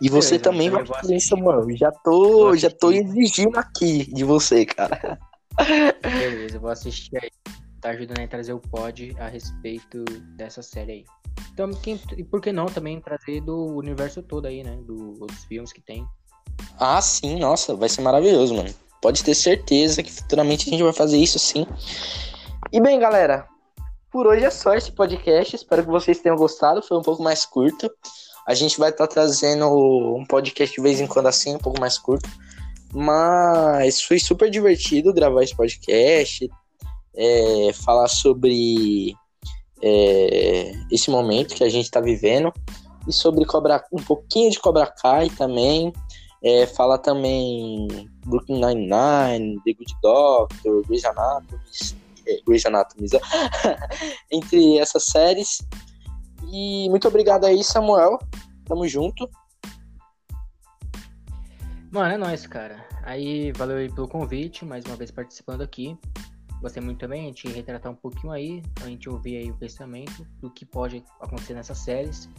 E 0.04 0.10
você 0.10 0.38
também 0.38 0.70
vai 0.70 0.86
fazer 0.86 1.16
isso, 1.16 1.36
mano. 1.38 1.66
Já 1.76 1.92
tô, 1.92 2.56
já 2.56 2.70
tô 2.70 2.92
exigindo 2.92 3.58
aqui 3.58 4.14
de 4.14 4.24
você, 4.24 4.66
cara. 4.66 5.18
Beleza, 6.02 6.60
vou 6.60 6.70
assistir 6.70 7.18
aí 7.22 7.30
tá 7.84 7.90
ajudando 7.90 8.20
a 8.20 8.28
trazer 8.28 8.54
o 8.54 8.60
pod 8.60 9.14
a 9.20 9.28
respeito 9.28 10.06
dessa 10.38 10.64
série 10.64 10.92
aí. 10.92 11.06
Então, 11.52 11.70
quem, 11.72 12.00
e 12.18 12.24
por 12.24 12.40
que 12.40 12.54
não 12.54 12.66
também 12.66 13.02
trazer 13.02 13.42
do 13.42 13.76
universo 13.76 14.24
todo 14.24 14.46
aí, 14.46 14.64
né? 14.64 14.78
Do, 14.86 15.14
dos 15.16 15.44
filmes 15.44 15.74
que 15.74 15.82
tem. 15.82 16.08
Ah, 16.80 17.02
sim, 17.02 17.38
nossa, 17.38 17.76
vai 17.76 17.90
ser 17.90 18.02
maravilhoso, 18.02 18.56
mano. 18.56 18.74
Pode 19.02 19.22
ter 19.22 19.36
certeza 19.36 20.02
que 20.02 20.12
futuramente 20.12 20.70
a 20.70 20.72
gente 20.72 20.82
vai 20.82 20.94
fazer 20.94 21.18
isso 21.18 21.38
sim. 21.38 21.68
E 22.72 22.80
bem, 22.80 22.98
galera, 23.00 23.46
por 24.10 24.28
hoje 24.28 24.46
é 24.46 24.50
só 24.50 24.74
esse 24.74 24.92
podcast. 24.94 25.54
Espero 25.54 25.84
que 25.84 25.92
vocês 25.92 26.20
tenham 26.20 26.38
gostado. 26.38 26.82
Foi 26.82 26.98
um 26.98 27.02
pouco 27.02 27.22
mais 27.22 27.46
curto. 27.46 27.92
A 28.48 28.54
gente 28.54 28.78
vai 28.78 28.90
estar 28.90 29.08
tá 29.08 29.14
trazendo 29.14 29.68
um 29.68 30.26
podcast 30.26 30.76
de 30.76 30.82
vez 30.82 31.00
em 31.00 31.08
quando 31.08 31.28
assim, 31.28 31.56
um 31.56 31.60
pouco 31.60 31.80
mais 31.80 31.98
curto. 31.98 32.30
Mas 32.94 34.02
foi 34.02 34.20
super 34.20 34.50
divertido 34.50 35.14
gravar 35.14 35.44
esse 35.44 35.56
podcast 35.56 36.50
é, 37.16 37.72
falar 37.74 38.08
sobre 38.08 39.16
é, 39.82 40.72
esse 40.92 41.10
momento 41.10 41.56
que 41.56 41.64
a 41.64 41.70
gente 41.70 41.86
está 41.86 42.00
vivendo 42.00 42.52
e 43.08 43.14
sobre 43.14 43.46
Cobra, 43.46 43.84
um 43.92 44.02
pouquinho 44.02 44.50
de 44.50 44.60
Cobra 44.60 44.88
Kai 44.88 45.30
também. 45.30 45.92
É, 46.42 46.66
fala 46.68 46.98
também 46.98 47.88
Brooklyn 48.26 48.60
Nine-Nine, 48.60 49.62
The 49.64 49.74
Good 49.74 49.94
Doctor, 50.02 50.86
Grey's 50.88 51.06
Anatomy, 51.06 51.60
é, 52.28 52.40
Grey's 52.46 52.66
Anatomy 52.66 53.08
entre 54.32 54.78
essas 54.78 55.06
séries. 55.06 55.60
E 56.56 56.88
muito 56.88 57.08
obrigado 57.08 57.46
aí, 57.46 57.64
Samuel. 57.64 58.20
Tamo 58.64 58.88
junto. 58.88 59.28
Mano, 61.92 62.14
é 62.14 62.18
nóis, 62.18 62.46
cara. 62.46 62.88
Aí, 63.02 63.52
valeu 63.54 63.78
aí 63.78 63.92
pelo 63.92 64.08
convite, 64.08 64.64
mais 64.64 64.86
uma 64.86 64.96
vez 64.96 65.10
participando 65.10 65.62
aqui. 65.62 65.98
Gostei 66.62 66.82
muito 66.82 67.00
também, 67.00 67.24
a 67.24 67.26
gente 67.26 67.48
retratar 67.48 67.92
um 67.92 67.96
pouquinho 67.96 68.32
aí, 68.32 68.62
a 68.84 68.86
gente 68.86 69.10
ouvir 69.10 69.38
aí 69.38 69.50
o 69.50 69.56
pensamento 69.56 70.28
do 70.40 70.50
que 70.52 70.64
pode 70.64 71.04
acontecer 71.20 71.56
nessas 71.56 71.80
séries. 71.80 72.30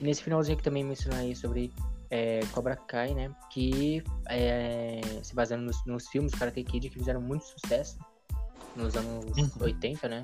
E 0.00 0.04
nesse 0.04 0.22
finalzinho 0.22 0.54
aqui 0.54 0.62
também 0.62 0.84
mencionar 0.84 1.18
aí 1.18 1.34
sobre 1.34 1.72
é, 2.08 2.40
Cobra 2.52 2.76
Kai, 2.76 3.14
né? 3.14 3.34
Que 3.50 4.00
é, 4.28 5.00
se 5.24 5.34
baseando 5.34 5.64
nos, 5.64 5.84
nos 5.84 6.06
filmes 6.06 6.32
Karate 6.32 6.62
Kid 6.62 6.88
que 6.88 7.00
fizeram 7.00 7.20
muito 7.20 7.44
sucesso 7.44 7.98
nos 8.76 8.94
anos 8.94 9.36
uhum. 9.36 9.50
80, 9.60 10.08
né? 10.08 10.22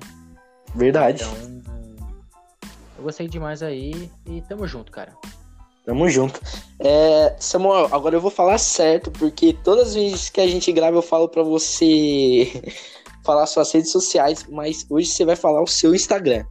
Verdade. 0.75 1.23
Então, 1.23 1.83
eu 2.97 3.03
gostei 3.03 3.27
demais 3.27 3.61
aí 3.61 4.09
e 4.25 4.41
tamo 4.41 4.67
junto, 4.67 4.91
cara. 4.91 5.13
Tamo 5.85 6.09
junto. 6.09 6.39
É, 6.79 7.35
Samuel, 7.39 7.89
agora 7.91 8.15
eu 8.15 8.21
vou 8.21 8.31
falar 8.31 8.57
certo, 8.57 9.11
porque 9.11 9.53
todas 9.63 9.89
as 9.89 9.95
vezes 9.95 10.29
que 10.29 10.39
a 10.39 10.47
gente 10.47 10.71
grava 10.71 10.97
eu 10.97 11.01
falo 11.01 11.27
pra 11.27 11.43
você 11.43 12.51
falar 13.25 13.45
suas 13.45 13.71
redes 13.71 13.91
sociais, 13.91 14.45
mas 14.49 14.85
hoje 14.89 15.07
você 15.07 15.25
vai 15.25 15.35
falar 15.35 15.61
o 15.61 15.67
seu 15.67 15.93
Instagram. 15.93 16.45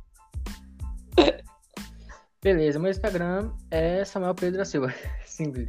Beleza, 2.42 2.76
meu 2.78 2.90
Instagram 2.90 3.52
é 3.70 4.04
Samuel 4.04 4.34
Pedro 4.34 4.58
da 4.58 4.64
Silva. 4.64 4.92
Simples. 5.24 5.66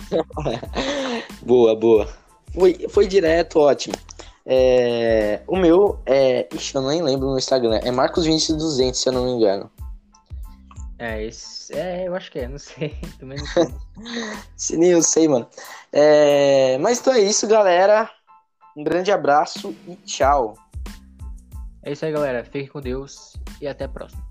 boa, 1.46 1.76
boa. 1.76 2.10
Foi, 2.52 2.88
foi 2.90 3.08
direto, 3.08 3.60
ótimo. 3.60 3.96
É, 4.46 5.42
o 5.48 5.56
meu 5.56 6.00
é. 6.06 6.48
Ixi, 6.54 6.76
eu 6.76 6.82
nem 6.82 7.02
lembro 7.02 7.30
no 7.30 7.38
Instagram. 7.38 7.80
É 7.84 7.92
Marcos 7.92 8.26
20200, 8.26 9.00
se 9.00 9.08
eu 9.08 9.14
não 9.14 9.26
me 9.26 9.32
engano. 9.32 9.70
É, 11.00 11.24
esse, 11.24 11.74
é, 11.74 12.08
eu 12.08 12.16
acho 12.16 12.32
que 12.32 12.40
é, 12.40 12.48
não 12.48 12.58
sei. 12.58 12.96
Também 13.20 13.38
não 13.38 13.46
sei. 13.46 13.68
Sim, 14.56 14.86
eu 14.86 15.02
sei, 15.02 15.28
mano. 15.28 15.48
É, 15.92 16.78
mas 16.80 17.00
então 17.00 17.14
é 17.14 17.20
isso, 17.20 17.48
galera. 17.48 18.10
Um 18.76 18.84
grande 18.84 19.12
abraço 19.12 19.76
e 19.88 19.96
tchau. 19.98 20.56
É 21.84 21.92
isso 21.92 22.06
aí, 22.06 22.12
galera. 22.12 22.44
Fiquem 22.44 22.68
com 22.68 22.80
Deus 22.80 23.34
e 23.62 23.68
até 23.68 23.86
a 23.86 23.90
próxima. 23.90 24.23